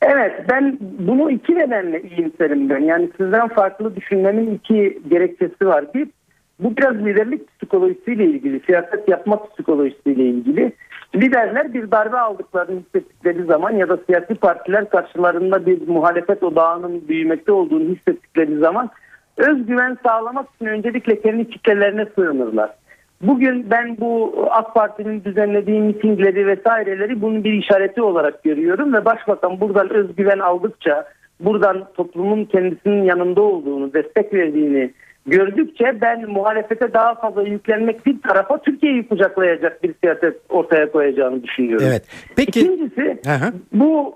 Evet 0.01 0.45
ben 0.49 0.77
bunu 0.81 1.31
iki 1.31 1.55
nedenle 1.55 2.01
iyimserim 2.01 2.69
ben. 2.69 2.79
Yani 2.79 3.09
sizden 3.17 3.47
farklı 3.47 3.95
düşünmemin 3.95 4.55
iki 4.55 4.99
gerekçesi 5.09 5.67
var. 5.67 5.85
Bir 5.93 6.07
bu 6.59 6.77
biraz 6.77 6.95
liderlik 7.05 7.57
psikolojisiyle 7.57 8.25
ilgili, 8.25 8.59
siyaset 8.59 9.09
yapmak 9.09 9.51
psikolojisiyle 9.51 10.23
ilgili. 10.23 10.73
Liderler 11.15 11.73
bir 11.73 11.91
darbe 11.91 12.19
aldıklarını 12.19 12.79
hissettikleri 12.79 13.43
zaman 13.43 13.71
ya 13.71 13.89
da 13.89 13.97
siyasi 13.97 14.35
partiler 14.35 14.89
karşılarında 14.89 15.65
bir 15.65 15.87
muhalefet 15.87 16.43
odağının 16.43 17.07
büyümekte 17.07 17.51
olduğunu 17.51 17.95
hissettikleri 17.95 18.57
zaman 18.57 18.89
özgüven 19.37 19.97
sağlamak 20.07 20.45
için 20.55 20.65
öncelikle 20.65 21.21
kendi 21.21 21.49
kitlelerine 21.49 22.05
sığınırlar. 22.15 22.69
Bugün 23.21 23.69
ben 23.69 23.97
bu 23.99 24.33
AK 24.51 24.73
Parti'nin 24.73 25.23
düzenlediği 25.23 25.81
mitingleri 25.81 26.47
vesaireleri 26.47 27.21
bunun 27.21 27.43
bir 27.43 27.53
işareti 27.53 28.01
olarak 28.01 28.43
görüyorum 28.43 28.93
ve 28.93 29.05
Başbakan 29.05 29.59
buradan 29.59 29.89
özgüven 29.89 30.39
aldıkça, 30.39 31.07
buradan 31.39 31.87
toplumun 31.93 32.45
kendisinin 32.45 33.03
yanında 33.03 33.41
olduğunu, 33.41 33.93
destek 33.93 34.33
verdiğini 34.33 34.93
gördükçe 35.27 36.01
ben 36.01 36.29
muhalefete 36.31 36.93
daha 36.93 37.15
fazla 37.15 37.43
yüklenmek 37.43 38.05
bir 38.05 38.21
tarafa 38.21 38.61
Türkiye'yi 38.61 39.07
kucaklayacak 39.07 39.83
bir 39.83 39.93
siyaset 40.03 40.37
ortaya 40.49 40.91
koyacağını 40.91 41.43
düşünüyorum. 41.43 41.87
Evet. 41.89 42.03
Peki 42.35 42.59
İkincisi 42.59 43.17
hı. 43.25 43.53
bu 43.73 44.15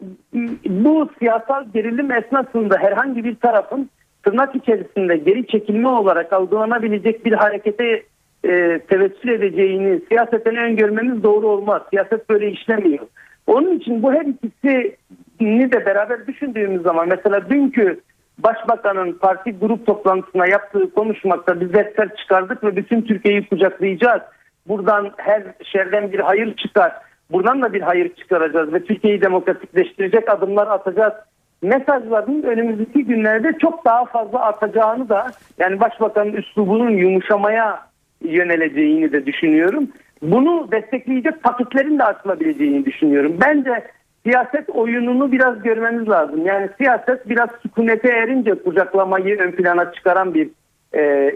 bu 0.65 1.09
siyasal 1.19 1.65
gerilim 1.73 2.11
esnasında 2.11 2.77
herhangi 2.77 3.23
bir 3.23 3.35
tarafın 3.35 3.89
tırnak 4.23 4.55
içerisinde 4.55 5.17
geri 5.17 5.47
çekilme 5.47 5.87
olarak 5.87 6.33
algılanabilecek 6.33 7.25
bir 7.25 7.33
harekete 7.33 8.03
e, 8.43 8.79
tevessül 8.79 9.29
edeceğini 9.29 10.01
siyaseten 10.07 10.55
öngörmemiz 10.55 11.23
doğru 11.23 11.47
olmaz. 11.47 11.81
Siyaset 11.89 12.29
böyle 12.29 12.51
işlemiyor. 12.51 13.07
Onun 13.47 13.77
için 13.77 14.03
bu 14.03 14.13
her 14.13 14.25
ikisini 14.25 15.71
de 15.71 15.85
beraber 15.85 16.27
düşündüğümüz 16.27 16.81
zaman 16.81 17.07
mesela 17.09 17.49
dünkü 17.49 17.99
Başbakanın 18.43 19.13
parti 19.13 19.51
grup 19.51 19.85
toplantısına 19.85 20.47
yaptığı 20.47 20.93
konuşmakta 20.93 21.61
biz 21.61 21.73
defter 21.73 22.15
çıkardık 22.15 22.63
ve 22.63 22.75
bütün 22.75 23.01
Türkiye'yi 23.01 23.47
kucaklayacağız. 23.47 24.21
Buradan 24.67 25.11
her 25.17 25.43
şerden 25.63 26.11
bir 26.11 26.19
hayır 26.19 26.55
çıkar. 26.55 26.93
Buradan 27.31 27.61
da 27.61 27.73
bir 27.73 27.81
hayır 27.81 28.15
çıkaracağız 28.15 28.73
ve 28.73 28.83
Türkiye'yi 28.83 29.21
demokratikleştirecek 29.21 30.29
adımlar 30.29 30.67
atacağız. 30.67 31.13
Mesajların 31.61 32.43
önümüzdeki 32.43 33.05
günlerde 33.05 33.57
çok 33.61 33.85
daha 33.85 34.05
fazla 34.05 34.39
artacağını 34.39 35.09
da 35.09 35.31
yani 35.57 35.79
Başbakanın 35.79 36.33
üslubunun 36.33 36.89
yumuşamaya 36.89 37.90
yöneleceğini 38.23 39.11
de 39.11 39.25
düşünüyorum. 39.25 39.87
Bunu 40.21 40.67
destekleyecek 40.71 41.43
paketlerin 41.43 41.99
de 41.99 42.03
açılabileceğini 42.03 42.85
düşünüyorum. 42.85 43.37
Bence 43.41 43.83
siyaset 44.25 44.69
oyununu 44.69 45.31
biraz 45.31 45.63
görmemiz 45.63 46.09
lazım. 46.09 46.45
Yani 46.45 46.69
siyaset 46.77 47.29
biraz 47.29 47.49
sükunete 47.63 48.09
erince 48.09 48.55
kucaklamayı 48.55 49.39
ön 49.39 49.51
plana 49.51 49.91
çıkaran 49.91 50.33
bir 50.33 50.49
e, 50.95 51.31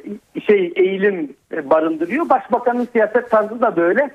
şey 0.47 0.73
eğilim 0.75 1.33
barındırıyor. 1.63 2.29
Başbakanın 2.29 2.87
siyaset 2.93 3.29
tarzı 3.29 3.61
da 3.61 3.75
böyle. 3.75 4.09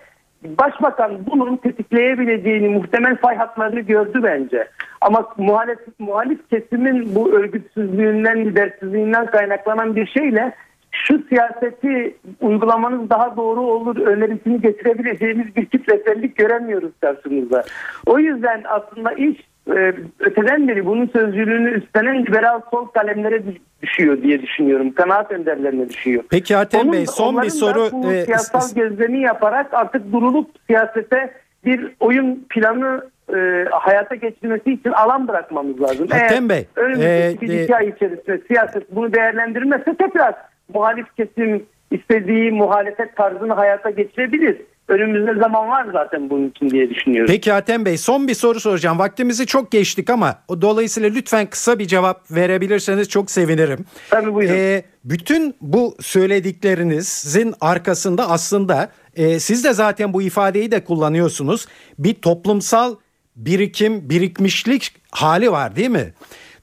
Başbakan 0.44 1.26
bunun 1.30 1.56
tetikleyebileceğini 1.56 2.68
muhtemel 2.68 3.16
fay 3.16 3.36
hatlarını 3.36 3.80
gördü 3.80 4.20
bence. 4.22 4.68
Ama 5.00 5.28
muhalif, 5.36 5.78
muhalif 5.98 6.50
kesimin 6.50 7.14
bu 7.14 7.32
örgütsüzlüğünden, 7.32 8.44
lidersizliğinden 8.44 9.26
kaynaklanan 9.26 9.96
bir 9.96 10.06
şeyle 10.06 10.52
şu 10.92 11.22
siyaseti 11.28 12.16
uygulamanız 12.40 13.10
daha 13.10 13.36
doğru 13.36 13.60
olur 13.60 13.96
önerisini 13.96 14.60
getirebileceğimiz 14.60 15.56
bir 15.56 15.66
kitlesellik 15.66 16.36
göremiyoruz 16.36 16.92
karşımızda. 17.00 17.64
O 18.06 18.18
yüzden 18.18 18.62
aslında 18.68 19.12
iş 19.12 19.36
e, 19.76 19.92
öteden 20.20 20.68
beri 20.68 20.86
bunun 20.86 21.06
sözcülüğünü 21.06 21.70
üstlenen 21.70 22.24
liberal 22.26 22.60
sol 22.70 22.86
kalemlere 22.86 23.42
düşüyor 23.82 24.22
diye 24.22 24.42
düşünüyorum. 24.42 24.92
Kanaat 24.92 25.32
önderlerine 25.32 25.88
düşüyor. 25.88 26.24
Peki 26.30 26.54
Hatem 26.54 26.80
Onun- 26.80 26.92
Bey 26.92 27.06
son 27.06 27.42
bir 27.42 27.50
soru 27.50 27.88
Bu 27.92 28.12
e, 28.12 28.24
siyasal 28.24 28.60
s- 28.60 28.80
gözlemi 28.80 29.20
yaparak 29.20 29.74
artık 29.74 30.12
durulup 30.12 30.50
siyasete 30.66 31.30
bir 31.64 31.92
oyun 32.00 32.46
planı 32.50 33.04
e, 33.34 33.64
hayata 33.70 34.14
geçirmesi 34.14 34.72
için 34.72 34.90
alan 34.90 35.28
bırakmamız 35.28 35.80
lazım. 35.80 36.08
Hatem 36.10 36.48
Bey, 36.48 36.66
önümüzdeki 36.76 37.44
e, 37.46 37.48
bir 37.48 37.58
e, 37.58 37.64
iki 37.64 37.76
ay 37.76 37.88
içerisinde 37.88 38.40
siyaset 38.48 38.94
bunu 38.94 39.12
değerlendirmezse 39.12 39.94
tekrar 39.96 40.34
muhalif 40.74 41.06
kesim 41.16 41.66
istediği 41.90 42.50
muhalefet 42.50 43.16
tarzını 43.16 43.52
hayata 43.52 43.90
geçirebilir. 43.90 44.56
Önümüzde 44.88 45.40
zaman 45.40 45.68
var 45.68 45.86
zaten 45.92 46.30
bunun 46.30 46.50
için 46.50 46.70
diye 46.70 46.90
düşünüyorum. 46.90 47.32
Peki 47.32 47.52
Hatem 47.52 47.84
Bey 47.84 47.96
son 47.98 48.28
bir 48.28 48.34
soru 48.34 48.60
soracağım. 48.60 48.98
Vaktimizi 48.98 49.46
çok 49.46 49.70
geçtik 49.70 50.10
ama 50.10 50.42
dolayısıyla 50.60 51.10
lütfen 51.10 51.46
kısa 51.46 51.78
bir 51.78 51.86
cevap 51.86 52.30
verebilirseniz 52.30 53.08
çok 53.08 53.30
sevinirim. 53.30 53.84
Tabii 54.10 54.34
buyurun. 54.34 54.54
Ee, 54.54 54.82
bütün 55.04 55.54
bu 55.60 55.96
söylediklerinizin 56.00 57.54
arkasında 57.60 58.30
aslında 58.30 58.90
e, 59.16 59.38
siz 59.38 59.64
de 59.64 59.72
zaten 59.72 60.12
bu 60.12 60.22
ifadeyi 60.22 60.70
de 60.70 60.84
kullanıyorsunuz. 60.84 61.66
Bir 61.98 62.14
toplumsal 62.14 62.96
birikim, 63.36 64.10
birikmişlik 64.10 64.94
hali 65.10 65.52
var 65.52 65.76
değil 65.76 65.90
mi? 65.90 66.12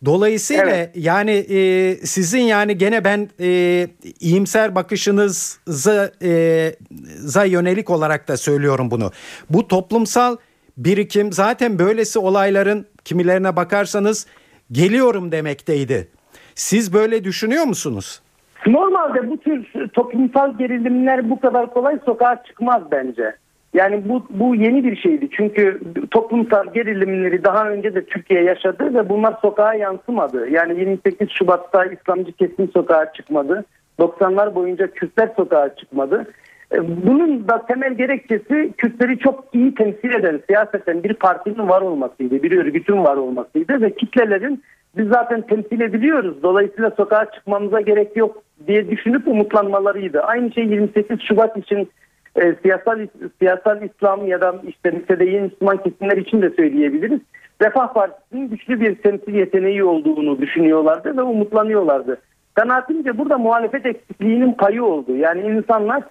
Dolayısıyla 0.05 0.63
Evet. 0.63 0.91
yani 0.95 1.31
e, 1.31 1.95
sizin 1.95 2.41
yani 2.41 2.77
gene 2.77 3.03
ben 3.03 3.29
e, 3.39 3.87
iyimser 4.19 4.75
bakışınıza 4.75 6.11
e, 6.23 6.71
za 7.17 7.45
yönelik 7.45 7.89
olarak 7.89 8.27
da 8.27 8.37
söylüyorum 8.37 8.91
bunu. 8.91 9.11
Bu 9.49 9.67
toplumsal 9.67 10.37
birikim 10.77 11.31
zaten 11.31 11.79
böylesi 11.79 12.19
olayların 12.19 12.85
kimilerine 13.05 13.55
bakarsanız 13.55 14.27
geliyorum 14.71 15.31
demekteydi. 15.31 16.07
Siz 16.55 16.93
böyle 16.93 17.23
düşünüyor 17.23 17.63
musunuz? 17.63 18.21
Normalde 18.67 19.29
bu 19.29 19.37
tür 19.37 19.65
toplumsal 19.93 20.57
gerilimler 20.57 21.29
bu 21.29 21.39
kadar 21.39 21.73
kolay 21.73 21.99
sokağa 22.05 22.43
çıkmaz 22.47 22.81
bence. 22.91 23.35
Yani 23.73 24.09
bu, 24.09 24.25
bu 24.29 24.55
yeni 24.55 24.83
bir 24.83 24.95
şeydi. 24.95 25.29
Çünkü 25.31 25.79
toplumsal 26.11 26.73
gerilimleri 26.73 27.43
daha 27.43 27.69
önce 27.69 27.95
de 27.95 28.05
Türkiye 28.05 28.43
yaşadı 28.43 28.93
ve 28.93 29.09
bunlar 29.09 29.33
sokağa 29.41 29.73
yansımadı. 29.73 30.49
Yani 30.49 30.79
28 30.79 31.27
Şubat'ta 31.31 31.85
İslamcı 31.85 32.31
kesim 32.31 32.71
sokağa 32.71 33.13
çıkmadı. 33.13 33.65
90'lar 33.99 34.55
boyunca 34.55 34.87
Kürtler 34.87 35.29
sokağa 35.35 35.75
çıkmadı. 35.75 36.25
E, 36.71 37.05
Bunun 37.05 37.47
da 37.47 37.65
temel 37.65 37.93
gerekçesi 37.93 38.73
Kürtleri 38.77 39.19
çok 39.19 39.43
iyi 39.53 39.75
temsil 39.75 40.13
eden 40.13 40.41
siyaseten 40.47 41.03
bir 41.03 41.13
partinin 41.13 41.69
var 41.69 41.81
olmasıydı, 41.81 42.43
bir 42.43 42.57
örgütün 42.57 43.03
var 43.03 43.15
olmasıydı 43.17 43.81
ve 43.81 43.95
kitlelerin 43.95 44.63
biz 44.97 45.07
zaten 45.07 45.41
temsil 45.41 45.81
ediliyoruz. 45.81 46.43
Dolayısıyla 46.43 46.91
sokağa 46.91 47.31
çıkmamıza 47.31 47.81
gerek 47.81 48.17
yok 48.17 48.43
diye 48.67 48.91
düşünüp 48.91 49.27
umutlanmalarıydı. 49.27 50.21
Aynı 50.21 50.51
şey 50.51 50.65
28 50.65 51.21
Şubat 51.21 51.57
için 51.57 51.89
e, 52.37 52.55
siyasal 52.61 53.07
siyasal 53.39 53.81
İslam 53.81 54.27
ya 54.27 54.41
da 54.41 54.55
işte 54.67 54.91
mütedeyyin 54.91 55.43
Müslüman 55.43 55.77
kesimler 55.77 56.17
için 56.17 56.41
de 56.41 56.49
söyleyebiliriz. 56.49 57.19
Refah 57.61 57.93
Partisi'nin 57.93 58.49
güçlü 58.49 58.81
bir 58.81 58.95
temsil 58.95 59.33
yeteneği 59.33 59.83
olduğunu 59.83 60.41
düşünüyorlardı 60.41 61.17
ve 61.17 61.21
umutlanıyorlardı. 61.21 62.17
Kanaatimce 62.53 63.17
burada 63.17 63.37
muhalefet 63.37 63.85
eksikliğinin 63.85 64.53
payı 64.53 64.83
oldu. 64.83 65.15
Yani 65.15 65.41
insanlar 65.41 66.03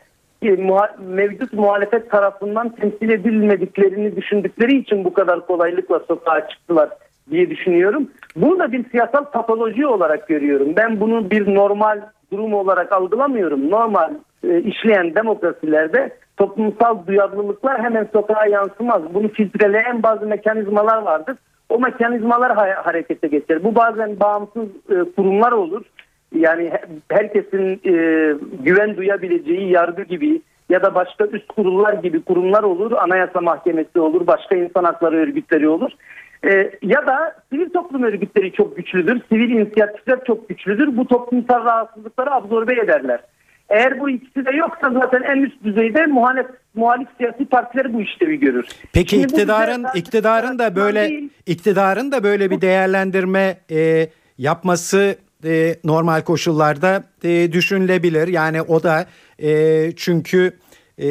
e, 0.42 0.48
muha- 0.48 1.04
mevcut 1.08 1.52
muhalefet 1.52 2.10
tarafından 2.10 2.68
temsil 2.68 3.10
edilmediklerini 3.10 4.16
düşündükleri 4.16 4.76
için 4.76 5.04
bu 5.04 5.12
kadar 5.12 5.46
kolaylıkla 5.46 5.98
sokağa 5.98 6.48
çıktılar 6.48 6.88
diye 7.30 7.50
düşünüyorum. 7.50 8.10
Bunu 8.36 8.58
da 8.58 8.72
bir 8.72 8.90
siyasal 8.90 9.24
patoloji 9.24 9.86
olarak 9.86 10.28
görüyorum. 10.28 10.68
Ben 10.76 11.00
bunu 11.00 11.30
bir 11.30 11.54
normal 11.54 12.00
durum 12.32 12.54
olarak 12.54 12.92
algılamıyorum. 12.92 13.70
Normal 13.70 14.10
e, 14.44 14.60
işleyen 14.60 15.14
demokrasilerde 15.14 16.10
toplumsal 16.36 17.06
duyarlılıklar 17.06 17.82
hemen 17.82 18.08
sokağa 18.12 18.46
yansımaz. 18.46 19.02
Bunu 19.14 19.28
filtreleyen 19.28 20.02
bazı 20.02 20.26
mekanizmalar 20.26 21.02
vardır. 21.02 21.36
O 21.68 21.78
mekanizmalar 21.78 22.54
ha- 22.54 22.80
harekete 22.86 23.28
geçer. 23.28 23.64
Bu 23.64 23.74
bazen 23.74 24.20
bağımsız 24.20 24.68
e, 24.90 24.94
kurumlar 25.16 25.52
olur. 25.52 25.82
Yani 26.34 26.70
he- 26.70 26.86
herkesin 27.10 27.80
e, 27.84 27.92
güven 28.64 28.96
duyabileceği 28.96 29.70
yargı 29.70 30.02
gibi 30.02 30.42
ya 30.68 30.82
da 30.82 30.94
başka 30.94 31.24
üst 31.24 31.48
kurullar 31.48 31.92
gibi 31.92 32.22
kurumlar 32.22 32.62
olur. 32.62 32.92
Anayasa 32.92 33.40
Mahkemesi 33.40 34.00
olur, 34.00 34.26
başka 34.26 34.56
insan 34.56 34.84
hakları 34.84 35.16
örgütleri 35.16 35.68
olur. 35.68 35.90
E, 36.44 36.70
ya 36.82 37.06
da 37.06 37.36
sivil 37.52 37.70
toplum 37.70 38.02
örgütleri 38.02 38.52
çok 38.52 38.76
güçlüdür. 38.76 39.20
Sivil 39.28 39.50
inisiyatifler 39.50 40.24
çok 40.24 40.48
güçlüdür. 40.48 40.96
Bu 40.96 41.06
toplumsal 41.06 41.64
rahatsızlıkları 41.64 42.30
absorbe 42.30 42.74
ederler. 42.74 43.20
Eğer 43.70 44.00
bu 44.00 44.10
ikisi 44.10 44.46
de 44.46 44.50
yoksa 44.56 44.90
zaten 44.92 45.22
en 45.22 45.42
üst 45.42 45.64
düzeyde 45.64 46.06
muhalif, 46.06 46.46
muhalif 46.74 47.08
siyasi 47.18 47.44
partiler 47.44 47.94
bu 47.94 48.02
işlevi 48.02 48.40
görür. 48.40 48.66
Peki 48.92 49.10
Şimdi 49.10 49.24
bu 49.28 49.28
iktidarın 49.32 49.84
bize- 49.84 49.98
iktidarın 49.98 50.58
da 50.58 50.76
böyle 50.76 51.08
değil. 51.10 51.28
iktidarın 51.46 52.12
da 52.12 52.22
böyle 52.22 52.50
bir 52.50 52.60
değerlendirme 52.60 53.56
e, 53.70 54.08
yapması 54.38 55.16
e, 55.44 55.76
normal 55.84 56.20
koşullarda 56.22 57.04
e, 57.24 57.52
düşünülebilir. 57.52 58.28
Yani 58.28 58.62
o 58.62 58.82
da 58.82 59.06
e, 59.42 59.92
çünkü 59.96 60.52
e, 61.02 61.06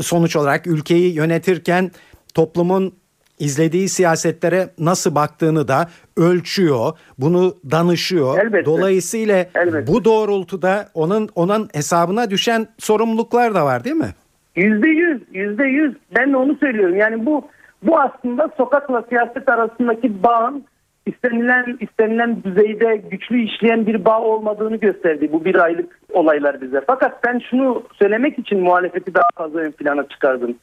sonuç 0.00 0.36
olarak 0.36 0.66
ülkeyi 0.66 1.14
yönetirken 1.14 1.90
toplumun 2.34 2.94
izlediği 3.38 3.88
siyasetlere 3.88 4.68
nasıl 4.78 5.14
baktığını 5.14 5.68
da 5.68 5.88
ölçüyor, 6.16 6.92
bunu 7.18 7.54
danışıyor. 7.70 8.38
Elbette. 8.38 8.64
Dolayısıyla 8.64 9.46
Elbette. 9.54 9.92
bu 9.92 10.04
doğrultuda 10.04 10.88
onun 10.94 11.28
onun 11.34 11.68
hesabına 11.74 12.30
düşen 12.30 12.66
sorumluluklar 12.78 13.54
da 13.54 13.64
var 13.64 13.84
değil 13.84 13.96
mi? 13.96 14.14
Yüzde 14.56 14.88
yüz, 14.88 15.22
yüzde 15.32 15.64
yüz. 15.64 15.94
Ben 16.18 16.32
de 16.32 16.36
onu 16.36 16.56
söylüyorum. 16.56 16.96
Yani 16.96 17.26
bu 17.26 17.48
bu 17.82 18.00
aslında 18.00 18.48
sokakla 18.56 19.04
siyaset 19.08 19.48
arasındaki 19.48 20.22
bağın 20.22 20.64
istenilen 21.06 21.78
istenilen 21.80 22.42
düzeyde 22.44 22.96
güçlü 22.96 23.42
işleyen 23.42 23.86
bir 23.86 24.04
bağ 24.04 24.20
olmadığını 24.20 24.76
gösterdi 24.76 25.28
bu 25.32 25.44
bir 25.44 25.54
aylık 25.64 26.00
olaylar 26.12 26.60
bize. 26.60 26.80
Fakat 26.86 27.24
ben 27.24 27.40
şunu 27.50 27.82
söylemek 27.92 28.38
için 28.38 28.60
muhalefeti 28.60 29.14
daha 29.14 29.28
fazla 29.34 29.60
ön 29.60 29.70
plana 29.70 30.08
çıkardım. 30.08 30.54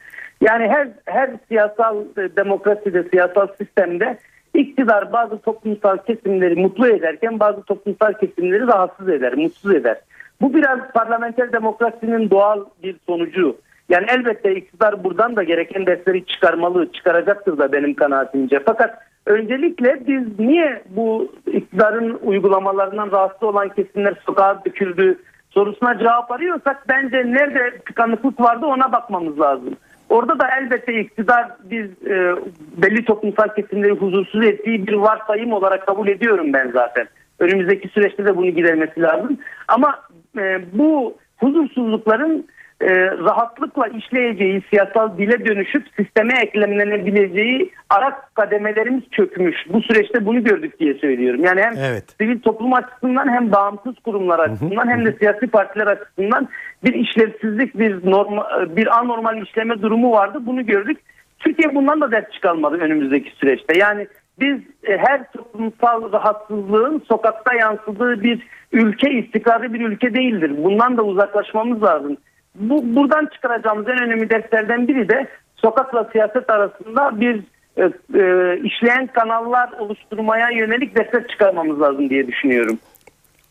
Yani 0.41 0.67
her 0.67 0.87
her 1.05 1.29
siyasal 1.47 1.97
e, 2.17 2.35
demokraside, 2.35 3.03
siyasal 3.03 3.47
sistemde 3.57 4.17
iktidar 4.53 5.13
bazı 5.13 5.37
toplumsal 5.37 5.97
kesimleri 5.97 6.55
mutlu 6.55 6.87
ederken 6.87 7.39
bazı 7.39 7.63
toplumsal 7.63 8.13
kesimleri 8.13 8.67
rahatsız 8.67 9.09
eder, 9.09 9.33
mutsuz 9.33 9.75
eder. 9.75 9.97
Bu 10.41 10.53
biraz 10.53 10.79
parlamenter 10.93 11.53
demokrasinin 11.53 12.29
doğal 12.29 12.65
bir 12.83 12.95
sonucu. 13.07 13.57
Yani 13.89 14.05
elbette 14.09 14.55
iktidar 14.55 15.03
buradan 15.03 15.35
da 15.35 15.43
gereken 15.43 15.85
dersleri 15.85 16.25
çıkarmalı, 16.25 16.91
çıkaracaktır 16.91 17.57
da 17.57 17.71
benim 17.71 17.93
kanaatimce. 17.93 18.59
Fakat 18.65 18.99
öncelikle 19.25 20.07
biz 20.07 20.39
niye 20.39 20.83
bu 20.89 21.31
iktidarın 21.47 22.19
uygulamalarından 22.23 23.11
rahatsız 23.11 23.43
olan 23.43 23.69
kesimler 23.69 24.13
sokağa 24.25 24.61
döküldü 24.65 25.19
sorusuna 25.49 25.99
cevap 25.99 26.31
arıyorsak 26.31 26.85
bence 26.89 27.17
nerede 27.17 27.77
tıkanıklık 27.85 28.39
vardı 28.39 28.65
ona 28.65 28.91
bakmamız 28.91 29.39
lazım. 29.39 29.75
Orada 30.13 30.39
da 30.39 30.47
elbette 30.61 30.99
iktidar 30.99 31.47
biz 31.63 31.85
e, 31.85 32.35
belli 32.77 33.05
toplumsal 33.05 33.47
kesimleri 33.55 33.91
huzursuz 33.91 34.45
ettiği 34.45 34.87
bir 34.87 34.93
varsayım 34.93 35.53
olarak 35.53 35.87
kabul 35.87 36.07
ediyorum 36.07 36.53
ben 36.53 36.71
zaten. 36.73 37.07
Önümüzdeki 37.39 37.87
süreçte 37.87 38.25
de 38.25 38.37
bunu 38.37 38.49
gidermesi 38.49 39.01
lazım. 39.01 39.37
Ama 39.67 39.99
e, 40.37 40.61
bu 40.73 41.17
huzursuzlukların 41.37 42.47
e, 42.83 43.11
rahatlıkla 43.11 43.87
işleyeceği, 43.87 44.61
siyasal 44.69 45.17
dile 45.17 45.45
dönüşüp 45.45 45.83
sisteme 45.97 46.33
eklemlenebileceği 46.41 47.71
ara 47.89 48.21
kademelerimiz 48.33 49.03
çökmüş. 49.11 49.55
Bu 49.69 49.81
süreçte 49.81 50.25
bunu 50.25 50.43
gördük 50.43 50.79
diye 50.79 50.93
söylüyorum. 50.93 51.43
Yani 51.43 51.61
hem 51.61 51.73
Evet. 51.77 52.15
sivil 52.21 52.39
toplum 52.39 52.73
açısından 52.73 53.33
hem 53.33 53.51
bağımsız 53.51 53.95
kurumlar 54.05 54.39
açısından 54.39 54.87
hem 54.87 55.05
de 55.05 55.13
siyasi 55.13 55.47
partiler 55.47 55.87
açısından 55.87 56.47
bir 56.83 56.93
işlevsizlik, 56.93 57.79
bir 57.79 58.11
norma, 58.11 58.47
bir 58.75 58.99
anormal 58.99 59.41
işleme 59.41 59.81
durumu 59.81 60.11
vardı. 60.11 60.39
Bunu 60.41 60.65
gördük. 60.65 60.97
Türkiye 61.39 61.75
bundan 61.75 62.01
da 62.01 62.11
ders 62.11 62.31
çıkarmadı 62.31 62.77
önümüzdeki 62.77 63.31
süreçte. 63.31 63.77
Yani 63.79 64.07
biz 64.39 64.57
e, 64.83 64.97
her 64.97 65.31
toplumsal 65.31 66.11
rahatsızlığın 66.11 67.03
sokakta 67.07 67.53
yansıdığı 67.53 68.23
bir 68.23 68.47
ülke, 68.71 69.11
istikrarlı 69.11 69.73
bir 69.73 69.81
ülke 69.81 70.13
değildir. 70.13 70.51
Bundan 70.63 70.97
da 70.97 71.03
uzaklaşmamız 71.03 71.83
lazım. 71.83 72.17
Bu 72.55 72.95
buradan 72.95 73.29
çıkaracağımız 73.33 73.87
en 73.87 74.03
önemli 74.03 74.29
derslerden 74.29 74.87
biri 74.87 75.09
de 75.09 75.27
sokakla 75.55 76.09
siyaset 76.11 76.49
arasında 76.49 77.19
bir 77.21 77.43
e, 77.77 77.83
e, 78.19 78.57
işleyen 78.63 79.07
kanallar 79.07 79.71
oluşturmaya 79.79 80.49
yönelik 80.49 80.95
dersler 80.95 81.27
çıkarmamız 81.27 81.81
lazım 81.81 82.09
diye 82.09 82.27
düşünüyorum. 82.27 82.79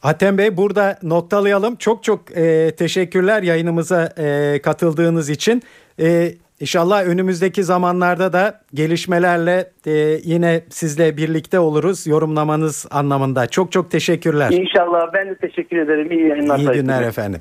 Hatem 0.01 0.39
Bey 0.39 0.57
burada 0.57 0.99
noktalayalım. 1.03 1.77
Çok 1.77 2.05
çok 2.05 2.37
e, 2.37 2.71
teşekkürler 2.77 3.43
yayınımıza 3.43 4.13
e, 4.19 4.59
katıldığınız 4.63 5.31
için. 5.31 5.63
E, 6.01 6.29
inşallah 6.61 7.07
önümüzdeki 7.07 7.65
zamanlarda 7.65 8.33
da 8.33 8.61
gelişmelerle 8.75 9.71
e, 9.87 9.91
yine 10.25 10.61
sizle 10.71 11.17
birlikte 11.17 11.59
oluruz 11.59 12.07
yorumlamanız 12.07 12.87
anlamında. 12.91 13.47
Çok 13.47 13.73
çok 13.73 13.91
teşekkürler. 13.91 14.51
İnşallah 14.51 15.13
ben 15.15 15.29
de 15.31 15.35
teşekkür 15.35 15.77
ederim. 15.77 16.13
İyi 16.13 16.29
yayınlar. 16.29 16.59
İyi 16.59 16.69
günler 16.69 17.03
efendim. 17.03 17.41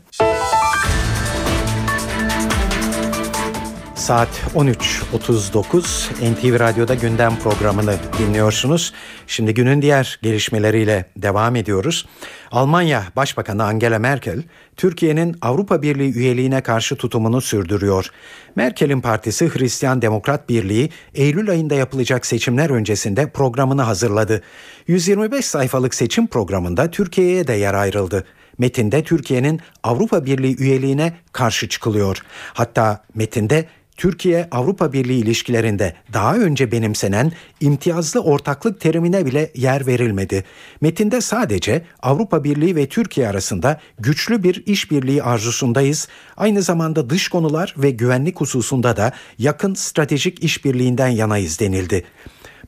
Saat 4.01 4.41
13.39 4.55 6.33
NTV 6.33 6.59
Radyo'da 6.59 6.95
gündem 6.95 7.39
programını 7.39 7.95
dinliyorsunuz. 8.19 8.93
Şimdi 9.27 9.53
günün 9.53 9.81
diğer 9.81 10.19
gelişmeleriyle 10.21 11.05
devam 11.17 11.55
ediyoruz. 11.55 12.07
Almanya 12.51 13.03
Başbakanı 13.15 13.63
Angela 13.63 13.99
Merkel, 13.99 14.43
Türkiye'nin 14.77 15.35
Avrupa 15.41 15.81
Birliği 15.81 16.13
üyeliğine 16.13 16.61
karşı 16.61 16.95
tutumunu 16.95 17.41
sürdürüyor. 17.41 18.07
Merkel'in 18.55 19.01
partisi 19.01 19.49
Hristiyan 19.49 20.01
Demokrat 20.01 20.49
Birliği, 20.49 20.89
Eylül 21.13 21.49
ayında 21.49 21.75
yapılacak 21.75 22.25
seçimler 22.25 22.69
öncesinde 22.69 23.29
programını 23.29 23.81
hazırladı. 23.81 24.41
125 24.87 25.45
sayfalık 25.45 25.95
seçim 25.95 26.27
programında 26.27 26.91
Türkiye'ye 26.91 27.47
de 27.47 27.53
yer 27.53 27.73
ayrıldı. 27.73 28.25
Metinde 28.57 29.03
Türkiye'nin 29.03 29.61
Avrupa 29.83 30.25
Birliği 30.25 30.57
üyeliğine 30.57 31.13
karşı 31.31 31.69
çıkılıyor. 31.69 32.17
Hatta 32.53 33.03
metinde 33.15 33.65
Türkiye 33.97 34.47
Avrupa 34.51 34.93
Birliği 34.93 35.19
ilişkilerinde 35.19 35.95
daha 36.13 36.35
önce 36.35 36.71
benimsenen 36.71 37.31
imtiyazlı 37.59 38.19
ortaklık 38.19 38.79
terimine 38.79 39.25
bile 39.25 39.51
yer 39.55 39.87
verilmedi. 39.87 40.43
Metinde 40.81 41.21
sadece 41.21 41.81
Avrupa 42.01 42.43
Birliği 42.43 42.75
ve 42.75 42.89
Türkiye 42.89 43.27
arasında 43.27 43.79
güçlü 43.99 44.43
bir 44.43 44.63
işbirliği 44.65 45.23
arzusundayız. 45.23 46.07
Aynı 46.37 46.61
zamanda 46.61 47.09
dış 47.09 47.27
konular 47.27 47.75
ve 47.77 47.91
güvenlik 47.91 48.41
hususunda 48.41 48.97
da 48.97 49.11
yakın 49.37 49.73
stratejik 49.73 50.43
işbirliğinden 50.43 51.09
yanayız 51.09 51.59
denildi. 51.59 52.03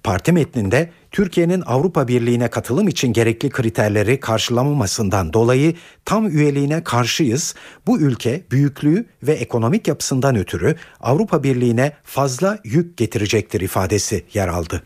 Parti 0.04 0.32
metninde 0.32 0.92
Türkiye'nin 1.14 1.64
Avrupa 1.66 2.08
Birliği'ne 2.08 2.50
katılım 2.50 2.88
için 2.88 3.14
gerekli 3.14 3.50
kriterleri 3.50 4.20
karşılamamasından 4.20 5.34
dolayı 5.34 5.76
tam 6.06 6.28
üyeliğine 6.28 6.84
karşıyız. 6.84 7.56
Bu 7.88 8.00
ülke 8.00 8.44
büyüklüğü 8.52 9.06
ve 9.24 9.32
ekonomik 9.34 9.88
yapısından 9.88 10.36
ötürü 10.36 10.76
Avrupa 11.00 11.44
Birliği'ne 11.44 11.92
fazla 12.04 12.60
yük 12.64 12.98
getirecektir 12.98 13.62
ifadesi 13.62 14.24
yer 14.34 14.48
aldı. 14.48 14.84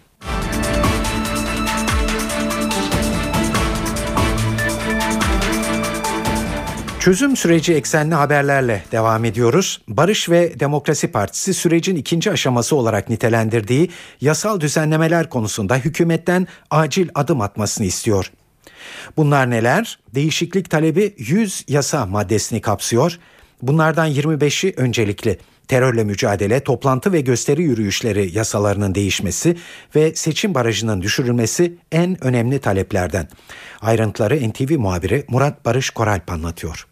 Çözüm 7.08 7.38
süreci 7.38 7.74
eksenli 7.74 8.16
haberlerle 8.16 8.84
devam 8.92 9.26
ediyoruz. 9.26 9.82
Barış 9.88 10.30
ve 10.30 10.60
Demokrasi 10.60 11.08
Partisi 11.08 11.54
sürecin 11.54 11.96
ikinci 11.96 12.32
aşaması 12.32 12.76
olarak 12.76 13.10
nitelendirdiği 13.10 13.90
yasal 14.22 14.60
düzenlemeler 14.60 15.30
konusunda 15.30 15.76
hükümetten 15.76 16.48
acil 16.72 17.10
adım 17.16 17.42
atmasını 17.42 17.86
istiyor. 17.86 18.32
Bunlar 19.18 19.50
neler? 19.50 20.00
Değişiklik 20.16 20.70
talebi 20.70 21.16
100 21.18 21.66
yasa 21.68 22.06
maddesini 22.06 22.62
kapsıyor. 22.62 23.20
Bunlardan 23.62 24.12
25'i 24.12 24.74
öncelikli. 24.78 25.40
Terörle 25.68 26.04
mücadele, 26.04 26.60
toplantı 26.60 27.14
ve 27.14 27.22
gösteri 27.22 27.64
yürüyüşleri 27.64 28.38
yasalarının 28.38 28.96
değişmesi 28.96 29.58
ve 29.96 30.16
seçim 30.16 30.56
barajının 30.56 31.02
düşürülmesi 31.02 31.78
en 31.92 32.24
önemli 32.24 32.60
taleplerden. 32.60 33.28
Ayrıntıları 33.82 34.50
NTV 34.50 34.78
muhabiri 34.78 35.26
Murat 35.28 35.66
Barış 35.66 35.90
Koralp 35.90 36.32
anlatıyor. 36.32 36.88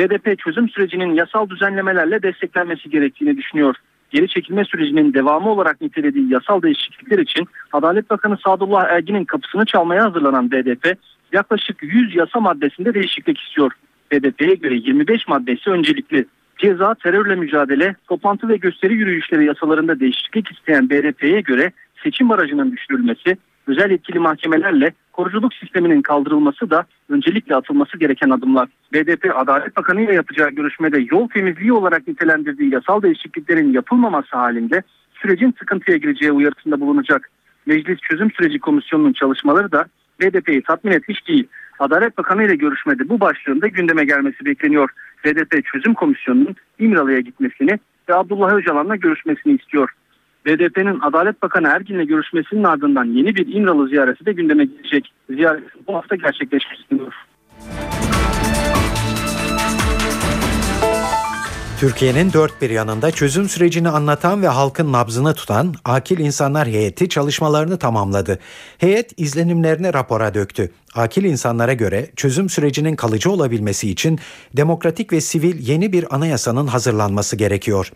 BDP 0.00 0.38
çözüm 0.38 0.68
sürecinin 0.68 1.14
yasal 1.14 1.48
düzenlemelerle 1.48 2.22
desteklenmesi 2.22 2.90
gerektiğini 2.90 3.36
düşünüyor. 3.36 3.74
Geri 4.10 4.28
çekilme 4.28 4.64
sürecinin 4.64 5.14
devamı 5.14 5.50
olarak 5.50 5.80
nitelediği 5.80 6.32
yasal 6.32 6.62
değişiklikler 6.62 7.18
için 7.18 7.46
Adalet 7.72 8.10
Bakanı 8.10 8.36
Sadullah 8.44 8.84
Ergin'in 8.84 9.24
kapısını 9.24 9.64
çalmaya 9.64 10.04
hazırlanan 10.04 10.50
BDP 10.50 10.98
yaklaşık 11.32 11.82
100 11.82 12.16
yasa 12.16 12.40
maddesinde 12.40 12.94
değişiklik 12.94 13.40
istiyor. 13.40 13.72
BDP'ye 14.12 14.54
göre 14.54 14.74
25 14.74 15.28
maddesi 15.28 15.70
öncelikli. 15.70 16.26
Ceza, 16.58 16.94
terörle 16.94 17.34
mücadele, 17.34 17.94
toplantı 18.08 18.48
ve 18.48 18.56
gösteri 18.56 18.94
yürüyüşleri 18.94 19.44
yasalarında 19.44 20.00
değişiklik 20.00 20.50
isteyen 20.52 20.90
BDP'ye 20.90 21.40
göre 21.40 21.72
seçim 22.02 22.28
barajının 22.28 22.72
düşürülmesi, 22.72 23.36
özel 23.70 23.90
yetkili 23.90 24.18
mahkemelerle 24.18 24.92
koruculuk 25.12 25.54
sisteminin 25.54 26.02
kaldırılması 26.02 26.70
da 26.70 26.84
öncelikle 27.08 27.56
atılması 27.56 27.98
gereken 27.98 28.30
adımlar. 28.30 28.68
BDP 28.92 29.32
Adalet 29.34 29.76
Bakanı 29.76 30.02
ile 30.02 30.14
yapacağı 30.14 30.50
görüşmede 30.50 31.06
yol 31.10 31.28
temizliği 31.28 31.72
olarak 31.72 32.08
nitelendirdiği 32.08 32.72
yasal 32.72 33.02
değişikliklerin 33.02 33.72
yapılmaması 33.72 34.36
halinde 34.36 34.82
sürecin 35.22 35.54
sıkıntıya 35.58 35.96
gireceği 35.96 36.32
uyarısında 36.32 36.80
bulunacak. 36.80 37.30
Meclis 37.66 37.98
Çözüm 37.98 38.30
Süreci 38.30 38.58
Komisyonu'nun 38.58 39.12
çalışmaları 39.12 39.72
da 39.72 39.86
BDP'yi 40.20 40.62
tatmin 40.62 40.92
etmiş 40.92 41.28
değil. 41.28 41.46
Adalet 41.78 42.18
Bakanı 42.18 42.44
ile 42.44 42.56
görüşmede 42.56 43.08
bu 43.08 43.20
başlığında 43.20 43.66
gündeme 43.66 44.04
gelmesi 44.04 44.44
bekleniyor. 44.44 44.90
BDP 45.24 45.64
Çözüm 45.64 45.94
Komisyonu'nun 45.94 46.56
İmralı'ya 46.78 47.20
gitmesini 47.20 47.78
ve 48.08 48.14
Abdullah 48.14 48.52
Öcalan'la 48.54 48.96
görüşmesini 48.96 49.52
istiyor. 49.52 49.90
BDP'nin 50.46 51.00
Adalet 51.00 51.42
Bakanı 51.42 51.68
Ergin'le 51.68 52.06
görüşmesinin 52.06 52.64
ardından 52.64 53.04
yeni 53.04 53.34
bir 53.34 53.54
İmralı 53.54 53.88
ziyareti 53.88 54.26
de 54.26 54.32
gündeme 54.32 54.64
gelecek. 54.64 55.12
Ziyaret 55.30 55.64
bu 55.86 55.94
hafta 55.94 56.16
gerçekleşmek 56.16 56.80
Türkiye'nin 61.80 62.32
dört 62.32 62.62
bir 62.62 62.70
yanında 62.70 63.10
çözüm 63.10 63.48
sürecini 63.48 63.88
anlatan 63.88 64.42
ve 64.42 64.48
halkın 64.48 64.92
nabzını 64.92 65.34
tutan 65.34 65.74
Akil 65.84 66.18
İnsanlar 66.18 66.68
Heyeti 66.68 67.08
çalışmalarını 67.08 67.78
tamamladı. 67.78 68.38
Heyet 68.78 69.12
izlenimlerini 69.16 69.94
rapora 69.94 70.34
döktü. 70.34 70.70
Akil 70.94 71.24
insanlara 71.24 71.72
göre 71.72 72.10
çözüm 72.16 72.50
sürecinin 72.50 72.96
kalıcı 72.96 73.30
olabilmesi 73.30 73.90
için 73.90 74.18
demokratik 74.56 75.12
ve 75.12 75.20
sivil 75.20 75.68
yeni 75.68 75.92
bir 75.92 76.14
anayasanın 76.14 76.66
hazırlanması 76.66 77.36
gerekiyor. 77.36 77.92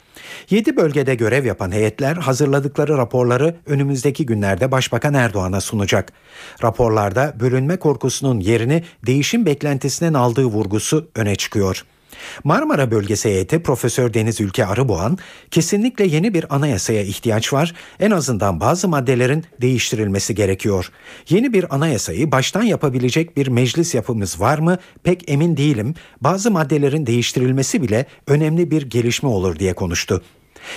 7 0.51 0.76
bölgede 0.76 1.14
görev 1.14 1.45
yapan 1.45 1.72
heyetler 1.72 2.16
hazırladıkları 2.16 2.99
raporları 2.99 3.57
önümüzdeki 3.66 4.26
günlerde 4.26 4.70
Başbakan 4.70 5.14
Erdoğan'a 5.14 5.61
sunacak. 5.61 6.12
Raporlarda 6.62 7.35
bölünme 7.41 7.76
korkusunun 7.76 8.41
yerini 8.41 8.85
değişim 9.07 9.47
beklentisinin 9.47 10.14
aldığı 10.14 10.45
vurgusu 10.45 11.09
öne 11.14 11.37
çıkıyor. 11.37 11.85
Marmara 12.45 12.91
Bölgesi 12.91 13.29
heyeti 13.29 13.62
Profesör 13.62 14.15
Deniz 14.15 14.41
Ülke 14.41 14.67
Arıboğan 14.67 15.19
kesinlikle 15.51 16.07
yeni 16.07 16.35
bir 16.35 16.55
anayasaya 16.55 17.03
ihtiyaç 17.03 17.53
var. 17.53 17.75
En 18.01 18.11
azından 18.11 18.61
bazı 18.61 18.89
maddelerin 18.89 19.45
değiştirilmesi 19.61 20.35
gerekiyor. 20.35 20.91
Yeni 21.29 21.53
bir 21.53 21.75
anayasayı 21.75 22.33
baştan 22.33 22.62
yapabilecek 22.62 23.37
bir 23.37 23.47
meclis 23.47 23.95
yapımız 23.95 24.41
var 24.41 24.59
mı? 24.59 24.79
Pek 25.03 25.31
emin 25.31 25.57
değilim. 25.57 25.95
Bazı 26.21 26.51
maddelerin 26.51 27.07
değiştirilmesi 27.07 27.83
bile 27.83 28.07
önemli 28.27 28.71
bir 28.71 28.83
gelişme 28.83 29.29
olur 29.29 29.59
diye 29.59 29.73
konuştu. 29.75 30.23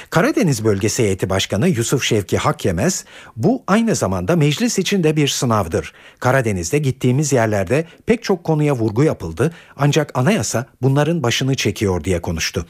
Karadeniz 0.09 0.65
Bölgesi 0.65 1.03
Heyeti 1.03 1.29
Başkanı 1.29 1.67
Yusuf 1.67 2.03
Şevki 2.03 2.37
Hakyemez, 2.37 3.05
bu 3.35 3.63
aynı 3.67 3.95
zamanda 3.95 4.35
meclis 4.35 4.79
için 4.79 5.03
de 5.03 5.15
bir 5.15 5.27
sınavdır. 5.27 5.93
Karadeniz'de 6.19 6.77
gittiğimiz 6.77 7.33
yerlerde 7.33 7.85
pek 8.05 8.23
çok 8.23 8.43
konuya 8.43 8.75
vurgu 8.75 9.03
yapıldı 9.03 9.53
ancak 9.77 10.11
anayasa 10.17 10.65
bunların 10.81 11.23
başını 11.23 11.55
çekiyor 11.55 12.03
diye 12.03 12.21
konuştu. 12.21 12.65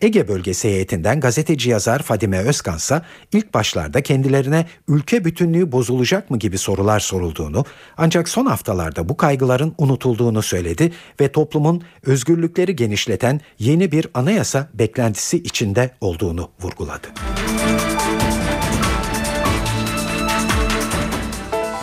Ege 0.00 0.28
bölgesi 0.28 0.68
heyetinden 0.68 1.20
gazeteci 1.20 1.70
yazar 1.70 2.02
Fadime 2.02 2.38
Özkan 2.38 2.76
ise 2.76 3.02
ilk 3.32 3.54
başlarda 3.54 4.02
kendilerine 4.02 4.66
ülke 4.88 5.24
bütünlüğü 5.24 5.72
bozulacak 5.72 6.30
mı 6.30 6.38
gibi 6.38 6.58
sorular 6.58 7.00
sorulduğunu 7.00 7.64
ancak 7.96 8.28
son 8.28 8.46
haftalarda 8.46 9.08
bu 9.08 9.16
kaygıların 9.16 9.74
unutulduğunu 9.78 10.42
söyledi 10.42 10.92
ve 11.20 11.32
toplumun 11.32 11.82
özgürlükleri 12.06 12.76
genişleten 12.76 13.40
yeni 13.58 13.92
bir 13.92 14.06
anayasa 14.14 14.68
beklentisi 14.74 15.36
içinde 15.36 15.90
olduğunu 16.00 16.50
vurguladı. 16.60 17.08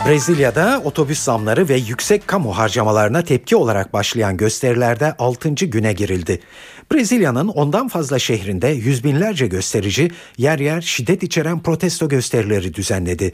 Brezilya'da 0.06 0.82
otobüs 0.84 1.18
zamları 1.18 1.68
ve 1.68 1.76
yüksek 1.76 2.28
kamu 2.28 2.58
harcamalarına 2.58 3.22
tepki 3.22 3.56
olarak 3.56 3.92
başlayan 3.92 4.36
gösterilerde 4.36 5.14
6. 5.18 5.50
güne 5.50 5.92
girildi. 5.92 6.40
Brezilya'nın 6.92 7.48
ondan 7.48 7.88
fazla 7.88 8.18
şehrinde 8.18 8.68
yüz 8.68 9.04
binlerce 9.04 9.46
gösterici 9.46 10.10
yer 10.38 10.58
yer 10.58 10.80
şiddet 10.80 11.22
içeren 11.22 11.62
protesto 11.62 12.08
gösterileri 12.08 12.74
düzenledi. 12.74 13.32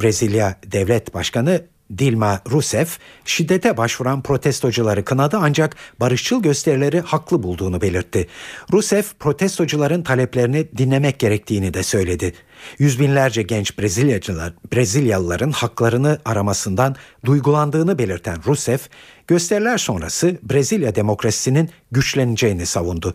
Brezilya 0.00 0.60
Devlet 0.66 1.14
Başkanı 1.14 1.64
Dilma 1.98 2.40
Rousseff 2.50 2.98
şiddete 3.24 3.76
başvuran 3.76 4.22
protestocuları 4.22 5.04
kınadı 5.04 5.38
ancak 5.40 5.76
barışçıl 6.00 6.42
gösterileri 6.42 7.00
haklı 7.00 7.42
bulduğunu 7.42 7.80
belirtti. 7.80 8.26
Rousseff 8.72 9.18
protestocuların 9.18 10.02
taleplerini 10.02 10.68
dinlemek 10.78 11.18
gerektiğini 11.18 11.74
de 11.74 11.82
söyledi. 11.82 12.34
Yüz 12.78 13.00
binlerce 13.00 13.42
genç 13.42 13.78
Brezilyacılar, 13.78 14.52
Brezilyalıların 14.72 15.50
haklarını 15.50 16.18
aramasından 16.24 16.96
duygulandığını 17.24 17.98
belirten 17.98 18.36
Rousseff, 18.46 18.88
gösteriler 19.26 19.78
sonrası 19.78 20.38
Brezilya 20.42 20.94
demokrasisinin 20.94 21.70
güçleneceğini 21.90 22.66
savundu. 22.66 23.14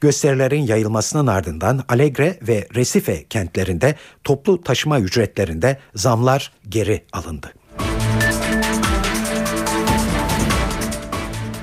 Gösterilerin 0.00 0.66
yayılmasının 0.66 1.26
ardından 1.26 1.84
Alegre 1.88 2.38
ve 2.42 2.68
Recife 2.74 3.24
kentlerinde 3.24 3.94
toplu 4.24 4.62
taşıma 4.62 5.00
ücretlerinde 5.00 5.78
zamlar 5.94 6.52
geri 6.68 7.04
alındı. 7.12 7.52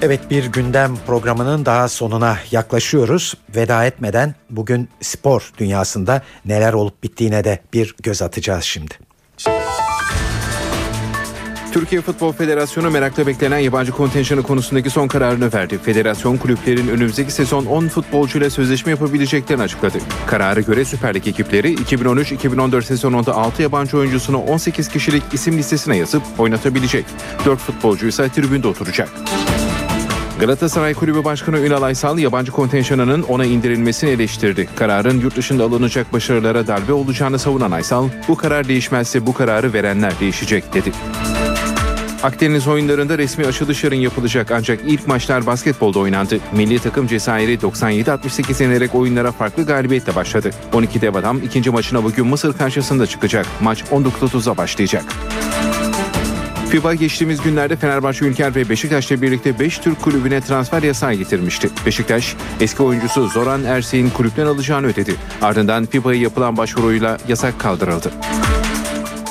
Evet 0.05 0.29
bir 0.29 0.45
gündem 0.45 0.97
programının 1.07 1.65
daha 1.65 1.87
sonuna 1.87 2.37
yaklaşıyoruz. 2.51 3.33
Veda 3.55 3.85
etmeden 3.85 4.35
bugün 4.49 4.89
spor 5.01 5.51
dünyasında 5.57 6.21
neler 6.45 6.73
olup 6.73 7.03
bittiğine 7.03 7.43
de 7.43 7.59
bir 7.73 7.95
göz 8.03 8.21
atacağız 8.21 8.63
şimdi. 8.63 8.93
Türkiye 11.73 12.01
Futbol 12.01 12.31
Federasyonu 12.31 12.91
merakla 12.91 13.27
beklenen 13.27 13.57
yabancı 13.57 13.91
kontenjanı 13.91 14.43
konusundaki 14.43 14.89
son 14.89 15.07
kararını 15.07 15.53
verdi. 15.53 15.77
Federasyon 15.77 16.37
kulüplerin 16.37 16.87
önümüzdeki 16.87 17.31
sezon 17.31 17.65
10 17.65 17.87
futbolcuyla 17.87 18.49
sözleşme 18.49 18.91
yapabileceklerini 18.91 19.63
açıkladı. 19.63 19.97
Karara 20.27 20.59
göre 20.59 20.85
Süper 20.85 21.15
Lig 21.15 21.27
ekipleri 21.27 21.73
2013-2014 21.73 22.81
sezonunda 22.81 23.35
6 23.35 23.61
yabancı 23.61 23.97
oyuncusunu 23.97 24.37
18 24.37 24.87
kişilik 24.87 25.23
isim 25.33 25.57
listesine 25.57 25.97
yazıp 25.97 26.23
oynatabilecek. 26.37 27.05
4 27.45 27.59
futbolcu 27.59 28.07
ise 28.07 28.29
tribünde 28.29 28.67
oturacak. 28.67 29.09
Galatasaray 30.39 30.93
Kulübü 30.93 31.23
Başkanı 31.23 31.59
Ünal 31.59 31.81
Aysal 31.81 32.17
yabancı 32.17 32.51
kontenjanının 32.51 33.21
ona 33.21 33.45
indirilmesini 33.45 34.09
eleştirdi. 34.09 34.69
Kararın 34.75 35.19
yurt 35.19 35.35
dışında 35.35 35.63
alınacak 35.63 36.13
başarılara 36.13 36.67
darbe 36.67 36.93
olacağını 36.93 37.39
savunan 37.39 37.71
Aysal, 37.71 38.09
bu 38.27 38.35
karar 38.35 38.67
değişmezse 38.67 39.25
bu 39.25 39.33
kararı 39.33 39.73
verenler 39.73 40.19
değişecek 40.19 40.73
dedi. 40.73 40.91
Akdeniz 42.23 42.67
oyunlarında 42.67 43.17
resmi 43.17 43.45
açılış 43.45 43.83
yarın 43.83 43.95
yapılacak 43.95 44.51
ancak 44.51 44.79
ilk 44.87 45.07
maçlar 45.07 45.45
basketbolda 45.45 45.99
oynandı. 45.99 46.39
Milli 46.51 46.79
takım 46.79 47.07
Cezayir'i 47.07 47.55
97-68 47.55 48.63
yenerek 48.63 48.95
oyunlara 48.95 49.31
farklı 49.31 49.65
galibiyetle 49.65 50.15
başladı. 50.15 50.49
12 50.73 51.01
dev 51.01 51.15
adam 51.15 51.37
ikinci 51.43 51.69
maçına 51.69 52.03
bugün 52.03 52.27
Mısır 52.27 52.57
karşısında 52.57 53.07
çıkacak. 53.07 53.45
Maç 53.61 53.81
19.30'a 53.81 54.57
başlayacak. 54.57 55.03
FIBA 56.73 56.93
geçtiğimiz 56.93 57.41
günlerde 57.41 57.75
Fenerbahçe 57.75 58.25
Ülker 58.25 58.55
ve 58.55 58.69
Beşiktaş'la 58.69 59.21
birlikte 59.21 59.59
5 59.59 59.77
Türk 59.77 60.01
kulübüne 60.01 60.41
transfer 60.41 60.83
yasağı 60.83 61.13
getirmişti. 61.13 61.69
Beşiktaş, 61.85 62.35
eski 62.59 62.83
oyuncusu 62.83 63.27
Zoran 63.27 63.63
Ersek'in 63.63 64.09
kulüpten 64.09 64.45
alacağını 64.45 64.87
ödedi. 64.87 65.15
Ardından 65.41 65.85
FIBA'ya 65.85 66.21
yapılan 66.21 66.57
başvuruyla 66.57 67.17
yasak 67.27 67.59
kaldırıldı. 67.59 68.11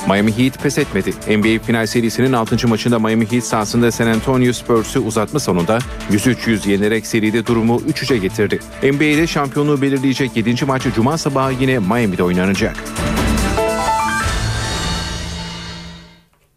Miami 0.07 0.37
Heat 0.37 0.63
pes 0.63 0.77
etmedi. 0.77 1.09
NBA 1.09 1.63
final 1.63 1.85
serisinin 1.85 2.33
6. 2.33 2.67
maçında 2.67 2.99
Miami 2.99 3.31
Heat 3.31 3.43
sahasında 3.43 3.91
San 3.91 4.07
Antonio 4.07 4.53
Spurs'u 4.53 4.99
uzatma 4.99 5.39
sonunda 5.39 5.79
103-100 6.11 6.69
yenerek 6.69 7.07
seride 7.07 7.45
durumu 7.45 7.81
3-3'e 7.81 8.17
getirdi. 8.17 8.59
NBA'de 8.83 9.27
şampiyonluğu 9.27 9.81
belirleyecek 9.81 10.37
7. 10.37 10.65
maçı 10.65 10.91
Cuma 10.91 11.17
sabahı 11.17 11.53
yine 11.59 11.79
Miami'de 11.79 12.23
oynanacak. 12.23 12.75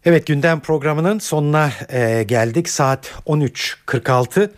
Evet 0.07 0.27
gündem 0.27 0.59
programının 0.59 1.19
sonuna 1.19 1.71
e, 1.89 2.23
geldik. 2.23 2.69
Saat 2.69 3.11
13.46. 3.25 4.49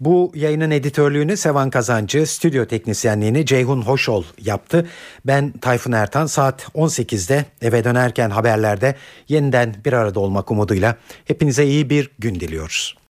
Bu 0.00 0.32
yayının 0.34 0.70
editörlüğünü 0.70 1.36
Sevan 1.36 1.70
Kazancı, 1.70 2.26
stüdyo 2.26 2.66
teknisyenliğini 2.66 3.46
Ceyhun 3.46 3.82
Hoşol 3.82 4.24
yaptı. 4.38 4.86
Ben 5.24 5.52
Tayfun 5.52 5.92
Ertan 5.92 6.26
saat 6.26 6.62
18'de 6.62 7.44
eve 7.62 7.84
dönerken 7.84 8.30
haberlerde 8.30 8.94
yeniden 9.28 9.74
bir 9.84 9.92
arada 9.92 10.20
olmak 10.20 10.50
umuduyla 10.50 10.96
hepinize 11.24 11.66
iyi 11.66 11.90
bir 11.90 12.10
gün 12.18 12.34
diliyoruz. 12.34 12.98